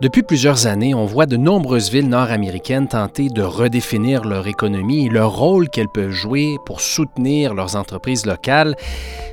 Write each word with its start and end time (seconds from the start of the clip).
Depuis 0.00 0.22
plusieurs 0.24 0.66
années, 0.66 0.94
on 0.94 1.04
voit 1.04 1.26
de 1.26 1.36
nombreuses 1.36 1.88
villes 1.88 2.08
nord-américaines 2.08 2.88
tenter 2.88 3.28
de 3.28 3.42
redéfinir 3.42 4.24
leur 4.24 4.48
économie 4.48 5.06
et 5.06 5.08
le 5.08 5.24
rôle 5.24 5.68
qu'elles 5.68 5.88
peuvent 5.94 6.10
jouer 6.10 6.56
pour 6.66 6.80
soutenir 6.80 7.54
leurs 7.54 7.76
entreprises 7.76 8.26
locales. 8.26 8.74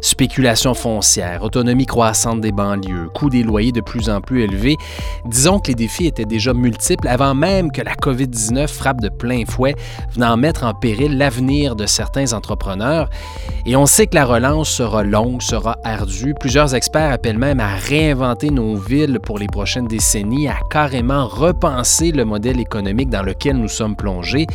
Spéculation 0.02 0.76
foncière, 0.76 1.44
autonomie 1.44 1.88
croissante 1.88 2.42
des 2.42 2.52
banlieues, 2.52 3.10
coût 3.16 3.32
des 3.32 3.42
loyers 3.42 3.72
de 3.72 3.82
plus 3.82 4.12
en 4.12 4.22
plus 4.22 4.44
élevés. 4.44 4.78
Disons 5.26 5.60
que 5.60 5.70
les 5.70 5.76
défis 5.76 6.06
étaient 6.06 6.26
déjà 6.26 6.54
multiples 6.54 7.08
avant 7.08 7.34
même 7.34 7.72
que 7.72 7.82
la 7.82 7.96
COVID-19 7.96 8.68
frappe 8.68 9.02
de 9.02 9.10
plein 9.10 9.46
fouet, 9.48 9.74
venant 10.14 10.38
mettre 10.38 10.66
en 10.66 10.76
péril 10.76 11.18
l'avenir 11.18 11.76
de 11.76 11.88
certains 11.88 12.32
entrepreneurs. 12.34 13.10
Et 13.66 13.76
on 13.76 13.88
sait 13.88 14.06
que 14.06 14.16
la 14.16 14.26
relance 14.26 14.70
sera 14.70 15.04
longue, 15.04 15.42
sera 15.42 15.78
ardue. 15.84 16.36
Plusieurs 16.40 16.76
experts 16.76 17.12
appellent 17.12 17.40
même 17.40 17.60
à 17.60 17.76
réinventer 17.76 18.52
nos 18.52 18.76
villes 18.76 19.20
pour 19.20 19.40
les 19.40 19.48
prochaines 19.48 19.88
décennies, 19.88 20.48
carrément 20.70 21.28
repenser 21.28 22.12
le 22.12 22.26
modèle 22.26 22.60
économique 22.60 23.10
dans 23.10 23.24
lequel 23.24 23.58
nous 23.58 23.68
sommes 23.68 23.96
plongés. 23.96 24.48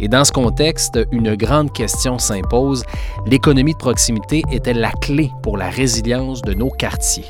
Et 0.00 0.08
dans 0.08 0.24
ce 0.24 0.32
contexte, 0.32 0.98
une 1.12 1.34
grande 1.34 1.72
question 1.72 2.18
s'impose. 2.18 2.84
L'économie 3.26 3.72
de 3.72 3.78
proximité 3.78 4.42
est-elle 4.50 4.80
la 4.80 4.92
clé 4.92 5.30
pour 5.42 5.56
la 5.56 5.70
résilience 5.70 6.42
de 6.42 6.54
nos 6.54 6.70
quartiers? 6.70 7.26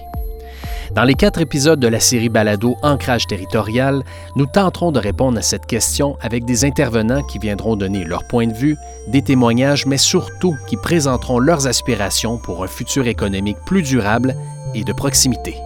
Dans 0.94 1.02
les 1.02 1.14
quatre 1.14 1.40
épisodes 1.40 1.80
de 1.80 1.88
la 1.88 1.98
série 1.98 2.28
Balado 2.28 2.76
Ancrage 2.82 3.26
territorial, 3.26 4.04
nous 4.36 4.46
tenterons 4.46 4.92
de 4.92 5.00
répondre 5.00 5.38
à 5.38 5.42
cette 5.42 5.66
question 5.66 6.16
avec 6.20 6.44
des 6.44 6.64
intervenants 6.64 7.22
qui 7.22 7.40
viendront 7.40 7.74
donner 7.74 8.04
leur 8.04 8.24
point 8.28 8.46
de 8.46 8.52
vue, 8.52 8.76
des 9.08 9.22
témoignages, 9.22 9.86
mais 9.86 9.96
surtout 9.96 10.54
qui 10.68 10.76
présenteront 10.76 11.40
leurs 11.40 11.66
aspirations 11.66 12.38
pour 12.38 12.62
un 12.62 12.68
futur 12.68 13.08
économique 13.08 13.58
plus 13.66 13.82
durable 13.82 14.36
et 14.74 14.84
de 14.84 14.92
proximité 14.92 15.56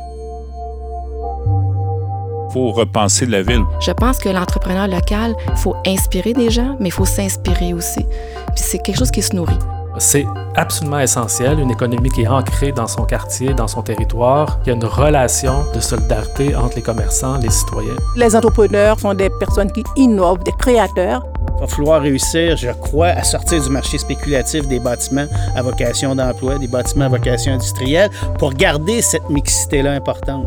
faut 2.58 2.72
repenser 2.72 3.26
la 3.26 3.42
ville. 3.42 3.64
Je 3.80 3.92
pense 3.92 4.18
que 4.18 4.28
l'entrepreneur 4.28 4.88
local, 4.88 5.34
il 5.48 5.56
faut 5.56 5.76
inspirer 5.86 6.32
des 6.32 6.50
gens, 6.50 6.76
mais 6.80 6.88
il 6.88 6.92
faut 6.92 7.04
s'inspirer 7.04 7.72
aussi. 7.72 8.04
Puis 8.54 8.64
c'est 8.68 8.78
quelque 8.78 8.98
chose 8.98 9.10
qui 9.10 9.22
se 9.22 9.34
nourrit. 9.34 9.58
C'est 9.98 10.26
absolument 10.54 11.00
essentiel, 11.00 11.58
une 11.58 11.70
économie 11.70 12.10
qui 12.10 12.22
est 12.22 12.28
ancrée 12.28 12.72
dans 12.72 12.86
son 12.86 13.04
quartier, 13.04 13.52
dans 13.54 13.68
son 13.68 13.82
territoire. 13.82 14.58
Il 14.64 14.68
y 14.68 14.72
a 14.72 14.74
une 14.74 14.84
relation 14.84 15.64
de 15.74 15.80
solidarité 15.80 16.54
entre 16.54 16.76
les 16.76 16.82
commerçants, 16.82 17.36
les 17.38 17.50
citoyens. 17.50 17.96
Les 18.16 18.34
entrepreneurs 18.36 18.98
sont 18.98 19.14
des 19.14 19.30
personnes 19.40 19.72
qui 19.72 19.82
innovent, 19.96 20.42
des 20.44 20.52
créateurs. 20.52 21.26
Il 21.56 21.60
va 21.60 21.66
falloir 21.66 22.02
réussir, 22.02 22.56
je 22.56 22.70
crois, 22.70 23.08
à 23.08 23.24
sortir 23.24 23.62
du 23.62 23.70
marché 23.70 23.98
spéculatif 23.98 24.66
des 24.68 24.78
bâtiments 24.78 25.26
à 25.56 25.62
vocation 25.62 26.14
d'emploi, 26.14 26.58
des 26.58 26.68
bâtiments 26.68 27.06
à 27.06 27.08
vocation 27.08 27.52
industrielle, 27.52 28.10
pour 28.38 28.52
garder 28.52 29.02
cette 29.02 29.28
mixité-là 29.30 29.92
importante. 29.92 30.46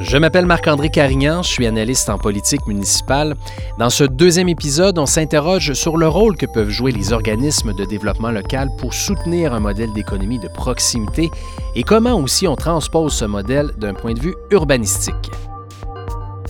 Je 0.00 0.16
m'appelle 0.16 0.46
Marc-André 0.46 0.90
Carignan, 0.90 1.42
je 1.42 1.48
suis 1.48 1.66
analyste 1.66 2.08
en 2.08 2.18
politique 2.18 2.68
municipale. 2.68 3.34
Dans 3.80 3.90
ce 3.90 4.04
deuxième 4.04 4.48
épisode, 4.48 4.96
on 4.96 5.06
s'interroge 5.06 5.72
sur 5.72 5.96
le 5.96 6.06
rôle 6.06 6.36
que 6.36 6.46
peuvent 6.46 6.70
jouer 6.70 6.92
les 6.92 7.12
organismes 7.12 7.74
de 7.74 7.84
développement 7.84 8.30
local 8.30 8.70
pour 8.78 8.94
soutenir 8.94 9.52
un 9.52 9.60
modèle 9.60 9.92
d'économie 9.92 10.38
de 10.38 10.46
proximité 10.46 11.30
et 11.74 11.82
comment 11.82 12.14
aussi 12.14 12.46
on 12.46 12.54
transpose 12.54 13.12
ce 13.12 13.24
modèle 13.24 13.72
d'un 13.76 13.94
point 13.94 14.14
de 14.14 14.20
vue 14.20 14.36
urbanistique. 14.52 15.32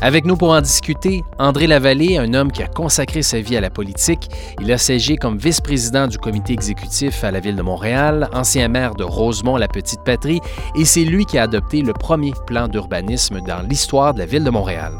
Avec 0.00 0.26
nous 0.26 0.36
pour 0.36 0.50
en 0.50 0.60
discuter, 0.60 1.24
André 1.40 1.66
Lavallée, 1.66 2.18
un 2.18 2.32
homme 2.32 2.52
qui 2.52 2.62
a 2.62 2.68
consacré 2.68 3.20
sa 3.22 3.40
vie 3.40 3.56
à 3.56 3.60
la 3.60 3.68
politique. 3.68 4.30
Il 4.60 4.70
a 4.70 4.78
siégé 4.78 5.16
comme 5.16 5.38
vice-président 5.38 6.06
du 6.06 6.18
comité 6.18 6.52
exécutif 6.52 7.24
à 7.24 7.32
la 7.32 7.40
ville 7.40 7.56
de 7.56 7.62
Montréal, 7.62 8.28
ancien 8.32 8.68
maire 8.68 8.94
de 8.94 9.02
Rosemont, 9.02 9.56
la 9.56 9.66
petite 9.66 10.04
patrie, 10.04 10.40
et 10.76 10.84
c'est 10.84 11.02
lui 11.02 11.26
qui 11.26 11.36
a 11.36 11.42
adopté 11.42 11.82
le 11.82 11.92
premier 11.92 12.32
plan 12.46 12.68
d'urbanisme 12.68 13.40
dans 13.40 13.60
l'histoire 13.62 14.14
de 14.14 14.20
la 14.20 14.26
ville 14.26 14.44
de 14.44 14.50
Montréal. 14.50 14.92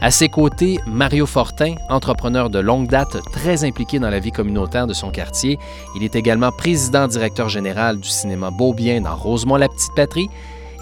À 0.00 0.10
ses 0.10 0.28
côtés, 0.28 0.80
Mario 0.88 1.24
Fortin, 1.24 1.76
entrepreneur 1.88 2.50
de 2.50 2.58
longue 2.58 2.88
date, 2.88 3.18
très 3.32 3.62
impliqué 3.62 4.00
dans 4.00 4.10
la 4.10 4.18
vie 4.18 4.32
communautaire 4.32 4.88
de 4.88 4.92
son 4.92 5.12
quartier. 5.12 5.56
Il 5.94 6.02
est 6.02 6.16
également 6.16 6.50
président-directeur 6.50 7.48
général 7.48 8.00
du 8.00 8.08
cinéma 8.08 8.50
Beaubien 8.50 9.02
dans 9.02 9.14
Rosemont, 9.14 9.56
la 9.56 9.68
petite 9.68 9.94
patrie 9.94 10.28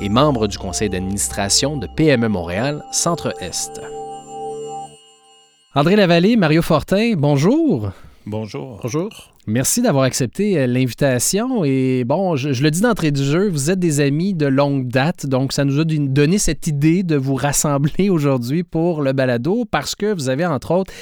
et 0.00 0.08
membre 0.08 0.46
du 0.46 0.58
conseil 0.58 0.88
d'administration 0.88 1.76
de 1.76 1.86
PME 1.86 2.28
Montréal 2.28 2.84
Centre-Est. 2.90 3.80
André 5.74 5.96
Lavallée, 5.96 6.36
Mario 6.36 6.62
Fortin, 6.62 7.14
bonjour. 7.16 7.90
Bonjour. 8.26 8.80
Bonjour. 8.82 9.10
Merci 9.46 9.80
d'avoir 9.80 10.04
accepté 10.04 10.58
euh, 10.58 10.66
l'invitation. 10.66 11.64
Et 11.64 12.04
bon, 12.04 12.36
je, 12.36 12.62
le 12.62 12.70
dis 12.70 12.82
d'entrée 12.82 13.10
du 13.10 13.24
jeu, 13.24 13.48
vous 13.48 13.70
êtes 13.70 13.78
des 13.78 14.00
amis 14.00 14.34
de 14.34 14.44
longue 14.44 14.86
date, 14.86 15.24
donc 15.24 15.54
ça 15.54 15.64
nous 15.64 15.80
a 15.80 15.84
donné 15.86 16.36
cette 16.36 16.66
idée 16.66 17.02
de 17.02 17.16
vous 17.16 17.36
rassembler 17.36 18.10
aujourd'hui 18.10 18.64
pour 18.64 19.00
le 19.00 19.14
balado 19.14 19.64
parce 19.64 19.94
que 19.94 20.12
vous 20.12 20.28
avez 20.28 20.44
entre 20.44 20.72
autres 20.72 20.92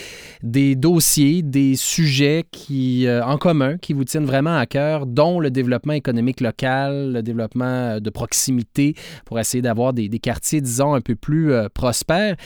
des 0.45 0.77
dossiers, 0.77 1.43
des 1.43 1.75
sujets 1.75 2.45
qui, 2.53 3.09
euh, 3.09 3.25
en 3.25 3.39
commun 3.39 3.77
qui 3.77 3.93
vous 3.93 4.05
tiennent 4.05 4.25
vraiment 4.25 4.57
à 4.57 4.67
cœur, 4.67 5.07
dont 5.07 5.41
le 5.41 5.51
développement 5.51 5.95
économique 5.95 6.41
local, 6.41 7.15
le 7.15 7.23
développement 7.23 7.65
euh, 7.65 7.99
de 7.99 8.09
proximité 8.09 8.95
pour 9.25 9.41
essayer 9.41 9.63
d'avoir 9.63 9.93
des, 9.93 10.09
quartiers, 10.21 10.61
disons, 10.61 10.95
un 10.95 11.01
peu 11.01 11.17
plus 11.17 11.53
prospères. 11.75 12.37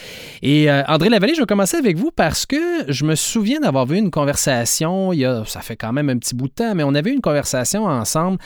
Et 0.42 0.70
André 0.70 1.09
Lavallée, 1.09 1.34
je 1.34 1.41
vais 1.41 1.47
commencer 1.47 1.76
avec 1.76 1.97
vous 1.97 2.10
parce 2.10 2.47
que 2.47 2.56
je 2.88 3.04
me 3.04 3.14
souviens 3.14 3.60
d'avoir 3.60 3.86
vu 3.86 3.98
une 3.98 4.10
conversation, 4.10 5.12
il 5.12 5.20
y 5.20 5.24
a, 5.24 5.44
ça 5.47 5.60
fait 5.60 5.76
quand 5.82 5.93
même 5.93 6.09
un 6.09 6.16
petit 6.16 6.37
bout 6.37 6.47
de 6.47 6.53
temps, 6.53 6.75
mais 6.76 6.84
on 6.84 6.94
avait 6.94 7.12
une 7.12 7.20
conversation 7.20 7.87
ensemble 7.87 8.38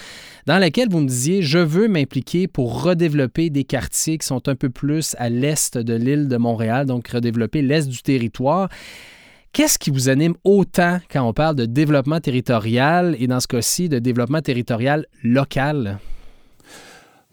dans 0.46 0.58
laquelle 0.58 0.88
vous 0.88 1.00
me 1.00 1.06
disiez 1.06 1.42
je 1.42 1.58
veux 1.58 1.86
m'impliquer 1.86 2.48
pour 2.48 2.82
redévelopper 2.82 3.50
des 3.50 3.64
quartiers 3.64 4.16
qui 4.16 4.26
sont 4.26 4.48
un 4.48 4.54
peu 4.54 4.70
plus 4.70 5.14
à 5.18 5.28
l'est 5.28 5.76
de 5.76 5.94
l'île 5.94 6.28
de 6.28 6.36
Montréal, 6.38 6.86
donc 6.86 7.08
redévelopper 7.08 7.60
l'est 7.60 7.86
du 7.88 8.00
territoire. 8.00 8.70
Qu'est-ce 9.52 9.78
qui 9.78 9.90
vous 9.90 10.08
anime 10.08 10.34
autant 10.44 10.98
quand 11.10 11.28
on 11.28 11.34
parle 11.34 11.56
de 11.56 11.66
développement 11.66 12.20
territorial 12.20 13.14
et 13.18 13.26
dans 13.26 13.40
ce 13.40 13.46
cas-ci 13.46 13.90
de 13.90 13.98
développement 13.98 14.40
territorial 14.40 15.06
local? 15.22 15.98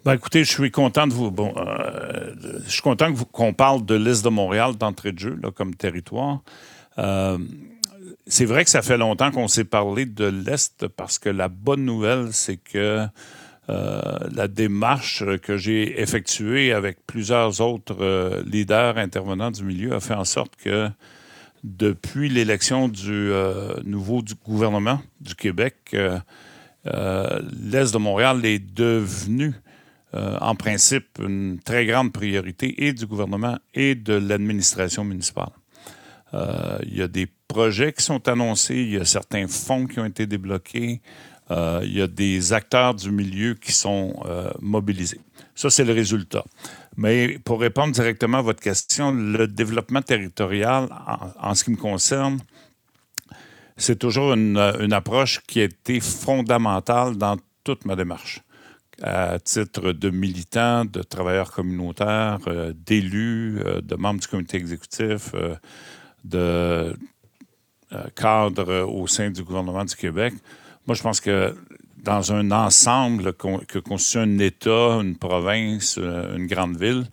Ben 0.04 0.16
écoutez, 0.16 0.44
je 0.44 0.52
suis 0.52 0.70
content 0.70 1.08
de 1.08 1.14
vous. 1.14 1.34
Euh, 1.40 2.34
je 2.66 2.72
suis 2.72 2.82
content 2.82 3.14
qu'on 3.32 3.54
parle 3.54 3.86
de 3.86 3.96
l'Est 3.96 4.22
de 4.22 4.30
Montréal 4.30 4.76
d'entrée 4.76 5.14
de 5.14 5.20
jeu 5.20 5.40
comme 5.56 5.76
territoire. 5.76 6.42
Euh, 6.98 7.38
c'est 8.28 8.46
vrai 8.46 8.64
que 8.64 8.70
ça 8.70 8.82
fait 8.82 8.98
longtemps 8.98 9.32
qu'on 9.32 9.48
s'est 9.48 9.66
parlé 9.66 10.06
de 10.06 10.26
l'Est 10.26 10.88
parce 10.88 11.20
que 11.20 11.30
la 11.30 11.48
bonne 11.48 11.86
nouvelle, 11.86 12.30
c'est 12.32 12.58
que 12.58 13.08
euh, 13.70 14.02
la 14.36 14.48
démarche 14.50 15.24
que 15.42 15.56
j'ai 15.56 16.02
effectuée 16.02 16.74
avec 16.74 17.06
plusieurs 17.08 17.62
autres 17.62 17.96
euh, 18.02 18.44
leaders 18.46 18.98
intervenants 18.98 19.52
du 19.52 19.64
milieu 19.64 19.94
a 19.94 20.02
fait 20.02 20.14
en 20.14 20.26
sorte 20.26 20.56
que 20.58 20.90
depuis 21.64 22.28
l'élection 22.28 22.90
du 22.90 23.10
euh, 23.10 23.74
nouveau 23.86 24.22
gouvernement 24.46 25.02
du 25.22 25.36
Québec, 25.36 25.96
l'Est 26.84 27.94
de 27.94 27.98
Montréal 27.98 28.46
est 28.46 28.60
devenu 28.60 29.54
en 30.12 30.54
principe 30.56 31.18
une 31.20 31.60
très 31.64 31.86
grande 31.86 32.12
priorité 32.12 32.86
et 32.86 32.94
du 32.94 33.08
gouvernement 33.08 33.58
et 33.74 33.96
de 33.96 34.14
l'administration 34.14 35.06
municipale. 35.06 35.50
il 36.34 36.98
y 36.98 37.02
a 37.02 37.08
des 37.08 37.28
projets 37.54 37.94
qui 37.94 38.04
sont 38.04 38.28
annoncés, 38.28 38.78
il 38.88 38.94
y 38.94 38.98
a 38.98 39.06
certains 39.06 39.48
fonds 39.48 39.86
qui 39.86 40.00
ont 40.00 40.06
été 40.06 40.26
débloqués, 40.26 41.02
euh, 41.52 41.82
il 41.84 41.96
y 41.96 42.02
a 42.02 42.08
des 42.08 42.52
acteurs 42.52 42.96
du 42.96 43.12
milieu 43.12 43.54
qui 43.54 43.72
sont 43.72 44.08
euh, 44.26 44.50
mobilisés. 44.60 45.22
Ça, 45.54 45.70
c'est 45.70 45.84
le 45.84 45.94
résultat. 45.94 46.44
Mais 46.98 47.38
pour 47.46 47.60
répondre 47.62 47.94
directement 47.94 48.40
à 48.40 48.42
votre 48.42 48.60
question, 48.60 49.12
le 49.12 49.46
développement 49.48 50.02
territorial, 50.02 50.90
en, 51.40 51.54
ce 51.54 51.64
qui 51.64 51.72
me 51.72 51.78
concerne, 51.78 52.40
c'est 53.78 54.00
toujours 54.00 54.34
une, 54.34 54.58
approche 54.92 55.42
qui 55.46 55.62
a 55.62 55.66
été 55.66 56.00
fondamentale 56.00 57.18
dans 57.18 57.38
toute 57.64 57.86
ma 57.86 57.96
démarche 57.96 58.42
à 59.02 59.38
titre 59.40 59.92
de 59.92 60.10
militant, 60.10 60.86
de 60.86 61.02
travailleur 61.04 61.52
communautaire, 61.52 62.40
euh, 62.48 62.74
d'élu, 62.76 63.60
de 63.92 63.96
membre 63.96 64.22
du 64.22 64.28
comité 64.28 64.58
exécutif, 64.58 65.34
de 66.24 66.96
euh, 67.94 68.06
cadre 68.16 68.86
au 68.88 69.06
sein 69.08 69.30
du 69.30 69.44
gouvernement 69.44 69.86
du 69.86 69.96
Québec. 69.96 70.34
Moi, 70.88 70.96
je 70.96 71.04
pense 71.04 71.20
que 71.20 71.56
dans 71.98 72.34
un 72.34 72.50
ensemble 72.52 73.34
que 73.34 73.80
constitue 73.80 74.18
un 74.18 74.40
État, 74.40 75.00
une 75.02 75.16
province, 75.16 75.98
euh, 76.00 76.36
une 76.36 76.48
grande 76.48 76.78
ville, 76.78 77.06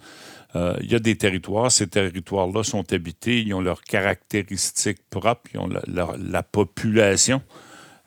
euh, 0.57 0.77
il 0.81 0.91
y 0.91 0.95
a 0.95 0.99
des 0.99 1.17
territoires. 1.17 1.71
Ces 1.71 1.87
territoires-là 1.87 2.63
sont 2.65 2.93
habités, 2.93 3.43
ils 3.43 3.53
ont 3.53 3.61
leurs 3.61 3.83
caractéristiques 3.83 5.01
propres, 5.11 5.51
ils 5.55 5.61
ont 5.61 5.69
la, 5.69 6.43
population 6.43 7.43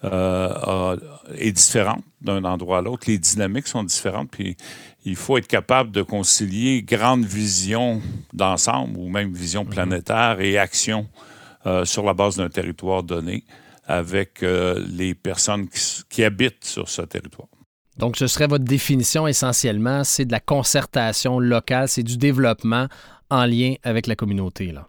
est 0.03 1.51
différente 1.53 2.03
d'un 2.21 2.43
endroit 2.43 2.79
à 2.79 2.81
l'autre. 2.81 3.05
Les 3.07 3.17
dynamiques 3.17 3.67
sont 3.67 3.83
différentes, 3.83 4.31
puis 4.31 4.57
il 5.05 5.15
faut 5.15 5.37
être 5.37 5.47
capable 5.47 5.91
de 5.91 6.01
concilier 6.01 6.81
grande 6.81 7.23
vision 7.23 8.01
d'ensemble 8.33 8.97
ou 8.97 9.07
même 9.07 9.31
vision 9.31 9.63
mm-hmm. 9.63 9.69
planétaire 9.69 10.41
et 10.41 10.57
action 10.57 11.07
euh, 11.65 11.85
sur 11.85 12.03
la 12.03 12.13
base 12.13 12.37
d'un 12.37 12.49
territoire 12.49 13.03
donné 13.03 13.45
avec 13.85 14.43
euh, 14.43 14.83
les 14.89 15.13
personnes 15.13 15.67
qui, 16.09 16.23
habitent 16.23 16.63
sur 16.63 16.89
ce 16.89 17.01
territoire. 17.01 17.47
Donc, 17.97 18.17
ce 18.17 18.27
serait 18.27 18.47
votre 18.47 18.63
définition 18.63 19.27
essentiellement, 19.27 20.03
c'est 20.03 20.25
de 20.25 20.31
la 20.31 20.39
concertation 20.39 21.39
locale, 21.39 21.87
c'est 21.87 22.03
du 22.03 22.17
développement 22.17 22.87
en 23.29 23.45
lien 23.45 23.75
avec 23.83 24.07
la 24.07 24.15
communauté. 24.15 24.71
Là. 24.71 24.87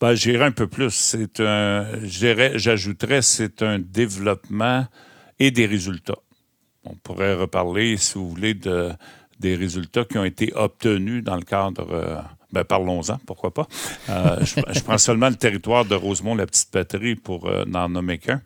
Ben, 0.00 0.14
J'irai 0.14 0.44
un 0.44 0.52
peu 0.52 0.66
plus. 0.66 0.90
C'est 0.90 1.40
un, 1.40 1.86
j'ajouterais, 2.04 3.22
c'est 3.22 3.62
un 3.62 3.78
développement 3.78 4.86
et 5.38 5.50
des 5.50 5.66
résultats. 5.66 6.18
On 6.84 6.94
pourrait 6.94 7.34
reparler, 7.34 7.96
si 7.96 8.14
vous 8.14 8.28
voulez, 8.28 8.54
de, 8.54 8.92
des 9.40 9.56
résultats 9.56 10.04
qui 10.04 10.18
ont 10.18 10.24
été 10.24 10.52
obtenus 10.54 11.22
dans 11.22 11.36
le 11.36 11.42
cadre. 11.42 12.24
Euh, 12.48 12.52
ben, 12.52 12.64
parlons-en, 12.64 13.18
pourquoi 13.26 13.52
pas. 13.52 13.68
Euh, 14.08 14.44
je, 14.44 14.80
prends 14.80 14.98
seulement 14.98 15.28
le 15.28 15.36
territoire 15.36 15.84
de 15.84 15.94
Rosemont, 15.94 16.34
la 16.34 16.46
petite 16.46 16.70
patrie, 16.70 17.14
pour 17.14 17.48
euh, 17.48 17.64
n'en 17.66 17.88
nommer 17.88 18.18
qu'un. 18.18 18.42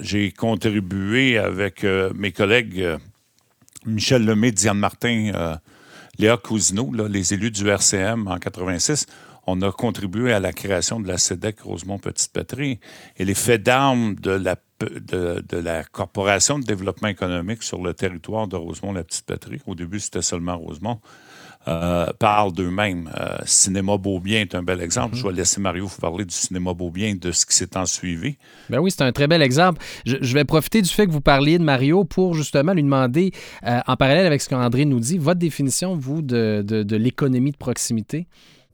J'ai 0.00 0.32
contribué 0.32 1.38
avec 1.38 1.84
mes 2.14 2.30
collègues 2.30 2.98
Michel 3.86 4.24
Lemay, 4.24 4.52
Diane 4.52 4.78
Martin, 4.78 5.58
Léa 6.18 6.36
Cousineau, 6.36 6.92
les 7.08 7.34
élus 7.34 7.50
du 7.50 7.68
RCM 7.68 8.28
en 8.28 8.38
86 8.38 9.06
on 9.46 9.60
a 9.62 9.72
contribué 9.72 10.32
à 10.32 10.40
la 10.40 10.52
création 10.52 11.00
de 11.00 11.08
la 11.08 11.18
CEDEC 11.18 11.60
Rosemont-Petite-Patrie. 11.62 12.78
Et 13.16 13.24
les 13.24 13.34
faits 13.34 13.62
d'armes 13.62 14.14
de 14.14 14.30
la, 14.30 14.56
de, 14.80 15.56
la 15.56 15.84
Corporation 15.84 16.58
de 16.58 16.64
développement 16.64 17.08
économique 17.08 17.62
sur 17.62 17.82
le 17.82 17.92
territoire 17.92 18.46
de 18.46 18.56
Rosemont-la-Petite-Patrie, 18.56 19.60
au 19.66 19.74
début 19.74 20.00
c'était 20.00 20.22
seulement 20.22 20.56
Rosemont, 20.56 21.00
euh, 21.68 22.06
parlent 22.18 22.52
d'eux-mêmes. 22.52 23.10
Euh, 23.18 23.38
cinéma 23.44 23.96
Beaubien 23.96 24.40
est 24.40 24.54
un 24.54 24.62
bel 24.62 24.80
exemple. 24.80 25.14
Mm-hmm. 25.14 25.18
Je 25.18 25.26
vais 25.26 25.32
laisser 25.32 25.60
Mario 25.60 25.86
vous 25.86 26.00
parler 26.00 26.24
du 26.24 26.34
cinéma 26.34 26.74
Beaubien, 26.74 27.14
de 27.14 27.32
ce 27.32 27.46
qui 27.46 27.54
s'est 27.54 27.76
en 27.76 27.86
suivi. 27.86 28.36
Ben 28.70 28.78
oui, 28.80 28.90
c'est 28.90 29.02
un 29.02 29.12
très 29.12 29.26
bel 29.26 29.42
exemple. 29.42 29.82
Je, 30.04 30.34
vais 30.34 30.44
profiter 30.44 30.82
du 30.82 30.88
fait 30.88 31.06
que 31.06 31.12
vous 31.12 31.20
parliez 31.20 31.58
de 31.58 31.64
Mario 31.64 32.04
pour 32.04 32.34
justement 32.34 32.72
lui 32.72 32.82
demander, 32.82 33.32
euh, 33.66 33.80
en 33.86 33.96
parallèle 33.96 34.26
avec 34.26 34.42
ce 34.42 34.48
qu'André 34.48 34.84
nous 34.84 35.00
dit, 35.00 35.18
votre 35.18 35.40
définition, 35.40 35.96
vous, 35.96 36.22
de, 36.22 36.62
de 36.62 36.96
l'économie 36.96 37.52
de 37.52 37.56
proximité. 37.56 38.26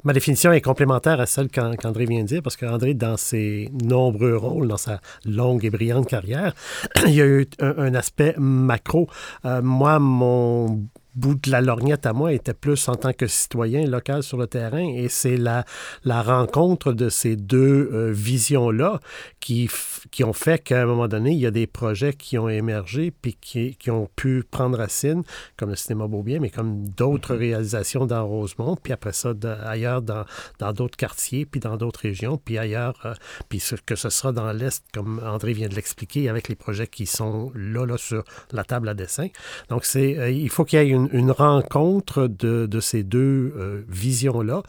Ma 0.04 0.12
définition 0.12 0.52
est 0.52 0.60
complémentaire 0.60 1.20
à 1.20 1.26
celle 1.26 1.48
qu'André 1.48 2.06
vient 2.06 2.22
de 2.22 2.26
dire, 2.26 2.42
parce 2.42 2.56
qu'André, 2.56 2.94
dans 2.94 3.16
ses 3.16 3.68
nombreux 3.82 4.36
rôles, 4.36 4.68
dans 4.68 4.76
sa 4.76 5.00
longue 5.24 5.64
et 5.64 5.70
brillante 5.70 6.06
carrière, 6.06 6.54
il 7.06 7.14
y 7.14 7.20
a 7.20 7.26
eu 7.26 7.46
un, 7.58 7.94
aspect 7.94 8.34
macro. 8.38 9.08
Euh, 9.44 9.60
moi, 9.60 9.98
mon 9.98 10.86
bout 11.14 11.34
de 11.34 11.50
la 11.50 11.60
lorgnette 11.60 12.06
à 12.06 12.12
moi 12.12 12.32
était 12.32 12.54
plus 12.54 12.88
en 12.88 12.94
tant 12.94 13.12
que 13.12 13.26
citoyen 13.26 13.86
local 13.86 14.22
sur 14.22 14.36
le 14.38 14.46
terrain. 14.46 14.86
Et 14.86 15.08
c'est 15.08 15.36
la, 15.36 15.64
la 16.04 16.22
rencontre 16.22 16.92
de 16.92 17.08
ces 17.08 17.36
deux 17.36 17.90
euh, 17.92 18.12
visions-là 18.12 19.00
qui, 19.40 19.68
qui 20.10 20.24
ont 20.24 20.32
fait 20.32 20.62
qu'à 20.62 20.82
un 20.82 20.86
moment 20.86 21.08
donné, 21.08 21.32
il 21.32 21.38
y 21.38 21.46
a 21.46 21.50
des 21.50 21.66
projets 21.66 22.12
qui 22.12 22.38
ont 22.38 22.48
émergé 22.48 23.10
puis 23.10 23.36
qui, 23.40 23.76
qui 23.76 23.90
ont 23.90 24.08
pu 24.16 24.44
prendre 24.48 24.78
racine, 24.78 25.22
comme 25.56 25.70
le 25.70 25.76
cinéma 25.76 26.06
Beaubien, 26.06 26.38
mais 26.40 26.50
comme 26.50 26.88
d'autres 26.88 27.34
mm-hmm. 27.34 27.38
réalisations 27.38 28.06
dans 28.06 28.26
Rosemont, 28.26 28.76
puis 28.76 28.92
après 28.92 29.12
ça, 29.12 29.32
ailleurs 29.64 30.02
dans, 30.02 30.24
dans 30.58 30.72
d'autres 30.72 30.96
quartiers, 30.96 31.46
puis 31.46 31.60
dans 31.60 31.76
d'autres 31.76 32.00
régions, 32.00 32.38
puis 32.38 32.58
ailleurs, 32.58 32.98
euh, 33.04 33.14
puis 33.48 33.62
que 33.86 33.96
ce 33.96 34.10
sera 34.10 34.32
dans 34.32 34.52
l'Est, 34.52 34.84
comme 34.92 35.20
André 35.24 35.52
vient 35.52 35.68
de 35.68 35.74
l'expliquer, 35.74 36.28
avec 36.28 36.48
les 36.48 36.54
projets 36.54 36.86
qui 36.86 37.06
sont 37.06 37.52
là, 37.54 37.84
là, 37.86 37.96
sur 37.98 38.24
la 38.52 38.64
table 38.64 38.88
à 38.88 38.94
dessin. 38.94 39.28
Donc, 39.68 39.84
c'est, 39.84 40.18
euh, 40.18 40.30
il 40.30 40.50
faut 40.50 40.64
qu'il 40.64 40.78
y 40.78 40.82
ait 40.82 40.88
une, 40.88 40.97
une 41.12 41.30
rencontre 41.30 42.26
de, 42.26 42.66
de 42.66 42.80
ces 42.80 43.02
deux 43.02 43.54
euh, 43.56 43.84
visions-là 43.88 44.62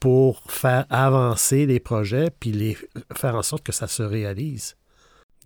pour 0.00 0.42
faire 0.48 0.86
avancer 0.90 1.66
les 1.66 1.80
projets 1.80 2.30
puis 2.38 2.52
les, 2.52 2.76
faire 3.14 3.34
en 3.34 3.42
sorte 3.42 3.62
que 3.62 3.72
ça 3.72 3.86
se 3.86 4.02
réalise. 4.02 4.76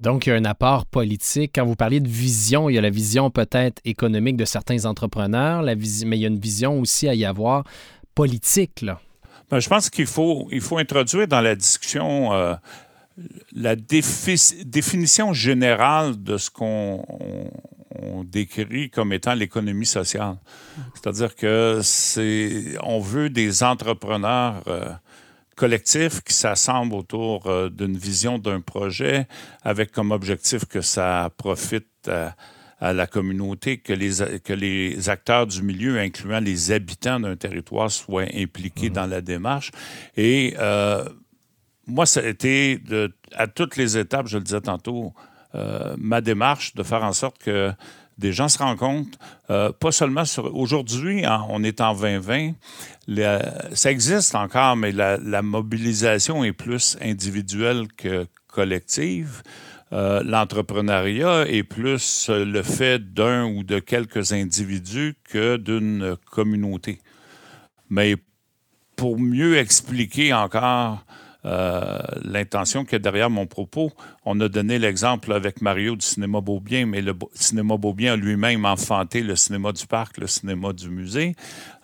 Donc, 0.00 0.26
il 0.26 0.30
y 0.30 0.32
a 0.32 0.36
un 0.36 0.44
apport 0.44 0.86
politique. 0.86 1.52
Quand 1.54 1.64
vous 1.64 1.76
parliez 1.76 2.00
de 2.00 2.08
vision, 2.08 2.68
il 2.68 2.74
y 2.74 2.78
a 2.78 2.80
la 2.80 2.90
vision 2.90 3.30
peut-être 3.30 3.80
économique 3.84 4.36
de 4.36 4.44
certains 4.44 4.84
entrepreneurs, 4.84 5.62
la 5.62 5.76
mais 5.76 6.18
il 6.18 6.22
y 6.22 6.24
a 6.24 6.28
une 6.28 6.40
vision 6.40 6.80
aussi 6.80 7.08
à 7.08 7.14
y 7.14 7.24
avoir 7.24 7.64
politique. 8.14 8.82
Là. 8.82 9.00
Ben, 9.50 9.60
je 9.60 9.68
pense 9.68 9.90
qu'il 9.90 10.06
faut, 10.06 10.48
il 10.50 10.60
faut 10.60 10.78
introduire 10.78 11.28
dans 11.28 11.40
la 11.40 11.54
discussion 11.54 12.32
euh, 12.32 12.54
la 13.54 13.76
définition 13.76 15.32
générale 15.32 16.20
de 16.22 16.38
ce 16.38 16.50
qu'on 16.50 17.04
on 17.94 18.24
décrit 18.24 18.90
comme 18.90 19.12
étant 19.12 19.34
l'économie 19.34 19.86
sociale. 19.86 20.36
C'est-à-dire 20.94 21.34
que 21.34 21.80
c'est, 21.82 22.76
on 22.82 23.00
veut 23.00 23.30
des 23.30 23.62
entrepreneurs 23.62 24.62
euh, 24.66 24.90
collectifs 25.56 26.20
qui 26.22 26.34
s'assemblent 26.34 26.94
autour 26.94 27.46
euh, 27.46 27.68
d'une 27.68 27.96
vision 27.96 28.38
d'un 28.38 28.60
projet 28.60 29.26
avec 29.62 29.92
comme 29.92 30.10
objectif 30.10 30.64
que 30.64 30.80
ça 30.80 31.30
profite 31.36 31.86
à, 32.08 32.92
la 32.92 33.06
communauté, 33.06 33.78
que 33.78 33.92
les, 33.92 34.40
que 34.40 34.52
les 34.52 35.08
acteurs 35.08 35.46
du 35.46 35.62
milieu, 35.62 36.00
incluant 36.00 36.40
les 36.40 36.72
habitants 36.72 37.20
d'un 37.20 37.36
territoire, 37.36 37.92
soient 37.92 38.26
impliqués 38.34 38.90
mmh. 38.90 38.94
dans 38.94 39.06
la 39.06 39.20
démarche. 39.20 39.70
Et 40.16 40.54
euh, 40.58 41.04
moi, 41.86 42.06
ça 42.06 42.20
a 42.20 42.24
été 42.24 42.78
de, 42.78 43.12
à 43.36 43.46
toutes 43.46 43.76
les 43.76 43.96
étapes, 43.96 44.26
je 44.26 44.38
le 44.38 44.42
disais 44.42 44.60
tantôt, 44.60 45.12
euh, 45.54 45.94
ma 45.98 46.20
démarche 46.20 46.74
de 46.74 46.82
faire 46.82 47.04
en 47.04 47.12
sorte 47.12 47.38
que 47.38 47.72
des 48.18 48.32
gens 48.32 48.48
se 48.48 48.58
rencontrent, 48.58 49.18
euh, 49.50 49.72
pas 49.72 49.92
seulement 49.92 50.24
sur... 50.24 50.54
Aujourd'hui, 50.54 51.24
on 51.48 51.64
est 51.64 51.80
en 51.80 51.94
2020, 51.94 52.52
ça 53.72 53.90
existe 53.90 54.34
encore, 54.34 54.76
mais 54.76 54.92
la, 54.92 55.42
mobilisation 55.42 56.44
est 56.44 56.52
plus 56.52 56.96
individuelle 57.00 57.88
que 57.96 58.26
collective. 58.46 59.42
Euh, 59.92 60.22
l'entrepreneuriat 60.24 61.46
est 61.48 61.64
plus 61.64 62.30
le 62.30 62.62
fait 62.62 63.12
d'un 63.12 63.44
ou 63.44 63.62
de 63.62 63.78
quelques 63.78 64.32
individus 64.32 65.16
que 65.24 65.56
d'une 65.56 66.16
communauté. 66.30 67.00
Mais 67.90 68.16
pour 68.96 69.18
mieux 69.18 69.58
expliquer 69.58 70.32
encore 70.32 71.04
euh, 71.44 71.98
l'intention 72.22 72.84
qu'il 72.84 72.92
y 72.92 72.96
a 72.96 72.98
derrière 73.00 73.28
mon 73.28 73.46
propos. 73.46 73.90
On 74.24 74.38
a 74.40 74.48
donné 74.48 74.78
l'exemple 74.78 75.32
avec 75.32 75.60
Mario 75.60 75.96
du 75.96 76.06
cinéma 76.06 76.40
Beaubien, 76.40 76.86
mais 76.86 77.02
le 77.02 77.14
cinéma 77.34 77.76
Beaubien 77.76 78.12
a 78.12 78.16
lui-même 78.16 78.64
enfanté 78.64 79.22
le 79.22 79.34
cinéma 79.34 79.72
du 79.72 79.86
parc, 79.86 80.18
le 80.18 80.28
cinéma 80.28 80.72
du 80.72 80.88
musée. 80.88 81.34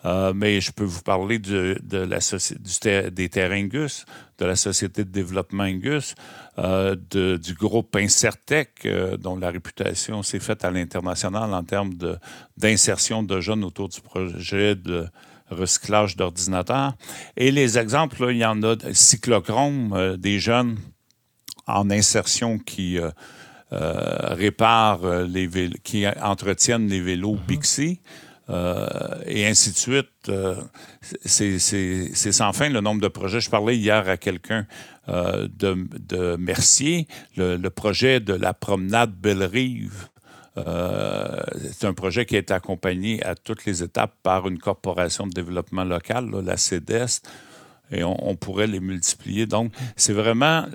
Euh, 0.05 0.31
mais 0.33 0.61
je 0.61 0.71
peux 0.71 0.85
vous 0.85 1.01
parler 1.01 1.39
de, 1.39 1.77
la 1.91 2.19
du 2.19 3.11
des 3.11 3.27
terrains 3.29 3.67
Gus, 3.67 4.05
de 4.37 4.45
la 4.45 4.55
Société 4.55 5.03
de 5.03 5.11
développement 5.11 5.69
Gus, 5.69 6.15
euh, 6.57 6.95
du 6.95 7.53
groupe 7.53 7.93
Incertec, 7.97 8.87
dont 9.19 9.35
la 9.35 9.51
réputation 9.51 10.23
s'est 10.23 10.39
faite 10.39 10.63
à 10.63 10.71
l'international 10.71 11.53
en 11.53 11.63
termes 11.63 11.95
d'insertion 12.55 13.23
de 13.23 13.41
jeunes 13.41 13.65
autour 13.65 13.89
du 13.89 13.99
projet 13.99 14.75
de 14.75 15.05
recyclage 15.49 16.15
d'ordinateurs. 16.15 16.93
Et 17.37 17.51
les 17.51 17.77
exemples, 17.77 18.27
il 18.29 18.37
y 18.37 18.45
en 18.45 18.61
a 18.63 18.75
cyclochrome, 18.93 19.93
euh, 19.93 20.17
des 20.17 20.39
jeunes 20.39 20.77
en 21.67 21.89
insertion 21.89 22.57
qui 22.57 22.97
euh, 22.97 23.11
euh, 23.73 24.33
réparent 24.33 25.23
les 25.27 25.49
qui 25.83 26.05
entretiennent 26.07 26.87
les 26.87 27.01
vélos. 27.01 27.37
Bixi. 27.47 27.99
et 29.27 29.45
ainsi 29.45 29.71
de 29.71 29.77
suite. 29.77 30.31
c'est 31.23 32.31
sans 32.31 32.51
fin 32.53 32.69
le 32.69 32.81
nombre 32.81 33.01
de 33.01 33.07
projets. 33.07 33.39
Je 33.39 33.49
parlais 33.51 33.77
hier 33.77 34.09
à 34.09 34.17
quelqu'un 34.17 34.65
de, 35.07 36.35
Mercier, 36.37 37.07
le, 37.37 37.57
le, 37.57 37.69
projet 37.69 38.19
de 38.19 38.33
la 38.33 38.55
promenade 38.55 39.11
Belle-Rive 39.11 40.09
euh, 40.67 41.41
c'est 41.71 41.87
un 41.87 41.93
projet 41.93 42.25
qui 42.25 42.35
est 42.35 42.51
accompagné 42.51 43.23
à 43.23 43.35
toutes 43.35 43.65
les 43.65 43.83
étapes 43.83 44.15
par 44.23 44.47
une 44.47 44.59
corporation 44.59 45.27
de 45.27 45.31
développement 45.31 45.83
local, 45.83 46.29
la 46.43 46.57
CEDES, 46.57 47.21
et 47.91 48.03
on, 48.03 48.35
pourrait 48.35 48.67
les 48.67 48.79
multiplier. 48.79 49.47
Donc, 49.47 49.71
c'est 49.95 50.13
vraiment 50.13 50.65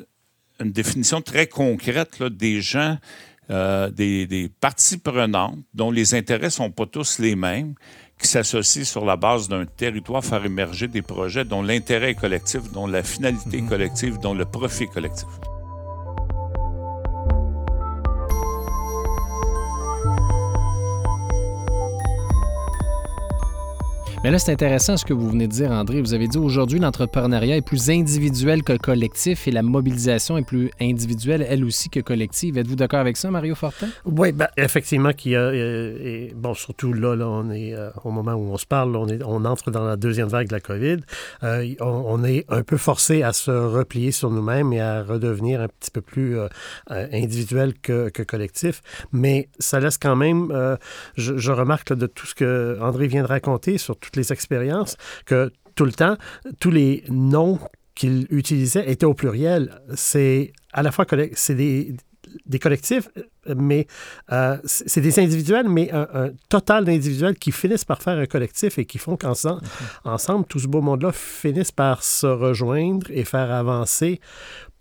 une 0.61 0.73
définition 0.73 1.21
très 1.21 1.47
concrète 1.47 2.23
des 2.23 2.61
gens, 2.61 2.99
euh, 3.51 3.91
des, 3.91 4.27
des, 4.27 4.49
parties 4.49 4.99
prenantes 4.99 5.59
dont 5.75 5.91
les 5.91 6.15
intérêts 6.15 6.47
ne 6.47 6.51
sont 6.51 6.71
pas 6.71 6.87
tous 6.87 7.21
les 7.21 7.37
mêmes, 7.37 7.75
qui 8.19 8.29
s'associent 8.29 8.85
sur 8.85 9.05
la 9.05 9.17
base 9.17 9.49
d'un 9.49 9.67
territoire, 9.67 10.25
faire 10.25 10.45
émerger 10.45 10.89
des 10.89 11.03
projets 11.03 11.45
dont 11.45 11.63
l'intérêt 11.63 12.13
est 12.13 12.15
collectif, 12.15 12.63
dont 12.73 12.87
la 12.87 13.03
finalité 13.03 13.59
est 13.59 13.61
mm-hmm. 13.61 13.69
collective, 13.69 14.19
dont 14.19 14.35
le 14.35 14.45
profit 14.45 14.85
est 14.85 14.89
collectif. 14.89 15.29
Mais 24.25 24.31
là, 24.31 24.39
c'est 24.39 24.53
intéressant 24.53 24.97
ce 24.97 25.05
que 25.05 25.13
vous 25.13 25.29
venez 25.29 25.47
de 25.47 25.53
dire, 25.53 25.71
André. 25.71 26.01
Vous 26.01 26.15
avez 26.15 26.29
dit 26.29 26.39
aujourd'hui, 26.39 26.79
l'entrepreneuriat 26.79 27.59
est 27.59 27.61
plus 27.61 27.91
individuel 27.91 28.63
que 28.63 28.75
collectif 28.79 29.47
et 29.47 29.51
la 29.51 29.61
mobilisation 29.61 30.39
est 30.39 30.47
plus 30.47 30.71
individuelle, 30.81 31.47
elle 31.47 31.63
aussi, 31.63 31.91
que 31.91 32.01
collective. 32.01 32.57
Êtes-vous 32.57 32.75
d'accord 32.75 33.01
avec 33.01 33.19
ça, 33.19 33.31
Mario 33.31 33.55
Fortin? 33.55 33.89
Oui, 34.07 34.33
ben, 34.33 34.49
effectivement, 34.57 35.13
qu'il 35.13 35.33
y 35.33 35.37
a. 35.37 35.41
euh, 35.41 36.29
bon, 36.37 36.55
surtout 36.55 36.95
là, 36.95 37.15
on 37.29 37.51
est 37.51 37.75
euh, 37.75 37.91
au 38.03 38.11
moment 38.13 38.33
où 38.33 38.51
on 38.51 38.57
se 38.57 38.65
parle, 38.65 38.97
on, 38.97 39.45
entre 39.45 39.71
dans 39.71 39.85
la 39.85 39.97
deuxième 39.97 40.29
vague 40.29 40.49
de 40.49 40.55
la 40.55 40.61
COVID. 40.61 41.01
Euh, 41.43 41.75
on, 41.81 42.25
est 42.25 42.47
un 42.49 42.63
peu 42.63 42.79
forcé 42.79 43.23
à 43.23 43.35
se 43.35 43.51
replier 43.51 44.11
sur 44.11 44.31
nous-mêmes 44.31 44.73
et 44.73 44.81
à 44.81 45.03
redevenir 45.03 45.61
un 45.61 45.69
petit 45.69 45.91
peu 45.91 46.01
plus 46.01 46.39
individuel 46.89 47.75
que, 47.75 48.09
collectif. 48.09 48.81
Mais 49.13 49.51
ça 49.59 49.81
laisse 49.81 49.99
quand 49.99 50.17
même. 50.17 50.51
je, 51.19 51.53
remarque 51.53 51.93
de 51.93 52.07
tout 52.07 52.27
ce 52.27 52.35
que 52.35 52.79
André 52.81 53.07
vient 53.07 53.23
de 53.23 53.29
raconter 53.29 53.77
sur 53.77 53.99
toutes 54.15 54.17
les 54.17 54.33
expériences 54.33 54.97
que 55.27 55.51
tout 55.75 55.85
le 55.85 55.93
temps, 55.93 56.17
tous 56.61 56.71
les 56.71 57.05
noms 57.09 57.59
qu'il 57.95 58.27
utilisait 58.31 58.89
étaient 58.91 59.07
au 59.07 59.15
pluriel. 59.15 59.81
C'est 59.95 60.53
à 60.73 60.83
la 60.83 60.93
fois 60.93 61.05
c'est 61.35 61.55
des, 61.55 61.95
des 62.47 62.59
collectifs, 62.59 63.09
mais 63.57 63.87
euh, 64.33 64.57
c'est 64.65 65.01
des 65.01 65.19
individuels, 65.19 65.69
mais 65.69 65.91
un, 65.93 66.09
un 66.15 66.31
total 66.49 66.85
d'individuels 66.85 67.37
qui 67.37 67.53
finissent 67.53 67.85
par 67.85 68.03
faire 68.03 68.19
un 68.19 68.27
collectif 68.27 68.79
et 68.79 68.85
qui 68.85 68.99
font 68.99 69.17
qu'ensemble, 69.17 69.63
ensemble, 70.05 70.47
tout 70.47 70.59
ce 70.59 70.67
beau 70.67 70.81
monde-là 70.81 71.13
finissent 71.13 71.73
par 71.73 72.03
se 72.03 72.27
rejoindre 72.27 73.07
et 73.11 73.25
faire 73.25 73.51
avancer 73.53 74.21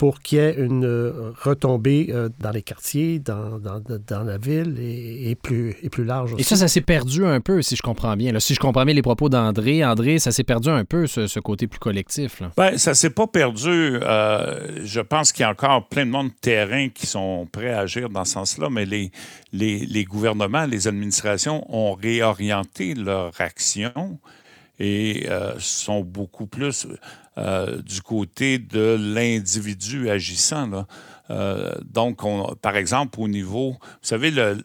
pour 0.03 0.19
qu'il 0.19 0.37
y 0.37 0.41
ait 0.41 0.55
une 0.55 0.83
euh, 0.83 1.31
retombée 1.43 2.07
euh, 2.09 2.27
dans 2.41 2.51
les 2.51 2.61
quartiers, 2.61 3.19
dans, 3.19 3.57
dans, 3.57 3.81
dans 4.05 4.23
la 4.23 4.37
ville 4.37 4.75
et, 4.77 5.29
et 5.29 5.35
plus, 5.35 5.77
et 5.81 5.89
plus 5.89 6.03
large 6.03 6.33
aussi. 6.33 6.41
Et 6.41 6.43
ça, 6.43 6.57
ça 6.57 6.67
s'est 6.67 6.81
perdu 6.81 7.25
un 7.25 7.39
peu, 7.39 7.61
si 7.61 7.77
je 7.77 7.81
comprends 7.81 8.17
bien. 8.17 8.33
Là, 8.33 8.41
si 8.41 8.53
je 8.53 8.59
comprends 8.59 8.83
bien 8.83 8.93
les 8.93 9.01
propos 9.01 9.29
d'André, 9.29 9.85
André, 9.85 10.19
ça 10.19 10.33
s'est 10.33 10.43
perdu 10.43 10.67
un 10.67 10.83
peu, 10.83 11.07
ce, 11.07 11.27
ce 11.27 11.39
côté 11.39 11.67
plus 11.67 11.79
collectif. 11.79 12.41
Là. 12.41 12.51
Ben, 12.57 12.77
ça 12.77 12.95
s'est 12.95 13.11
pas 13.11 13.27
perdu. 13.27 13.69
Euh, 14.01 14.83
je 14.83 14.99
pense 14.99 15.31
qu'il 15.31 15.43
y 15.43 15.45
a 15.45 15.51
encore 15.51 15.87
plein 15.87 16.05
de 16.05 16.11
monde 16.11 16.27
de 16.27 16.39
terrain 16.41 16.89
qui 16.89 17.07
sont 17.07 17.47
prêts 17.49 17.71
à 17.71 17.79
agir 17.79 18.09
dans 18.09 18.25
ce 18.25 18.33
sens-là, 18.33 18.69
mais 18.69 18.83
les, 18.83 19.09
les, 19.53 19.85
les 19.85 20.03
gouvernements, 20.03 20.65
les 20.65 20.89
administrations 20.89 21.63
ont 21.73 21.93
réorienté 21.93 22.93
leur 22.93 23.31
action 23.39 24.19
et 24.79 25.27
euh, 25.29 25.53
sont 25.59 26.01
beaucoup 26.01 26.45
plus 26.45 26.87
euh, 27.37 27.81
du 27.81 28.01
côté 28.01 28.59
de 28.59 28.97
l'individu 28.99 30.09
agissant. 30.09 30.85
Euh, 31.29 31.73
donc, 31.85 32.23
on- 32.23 32.53
par 32.61 32.75
exemple, 32.75 33.19
au 33.19 33.27
niveau, 33.27 33.71
vous 33.71 33.79
savez, 34.01 34.29
le- 34.31 34.57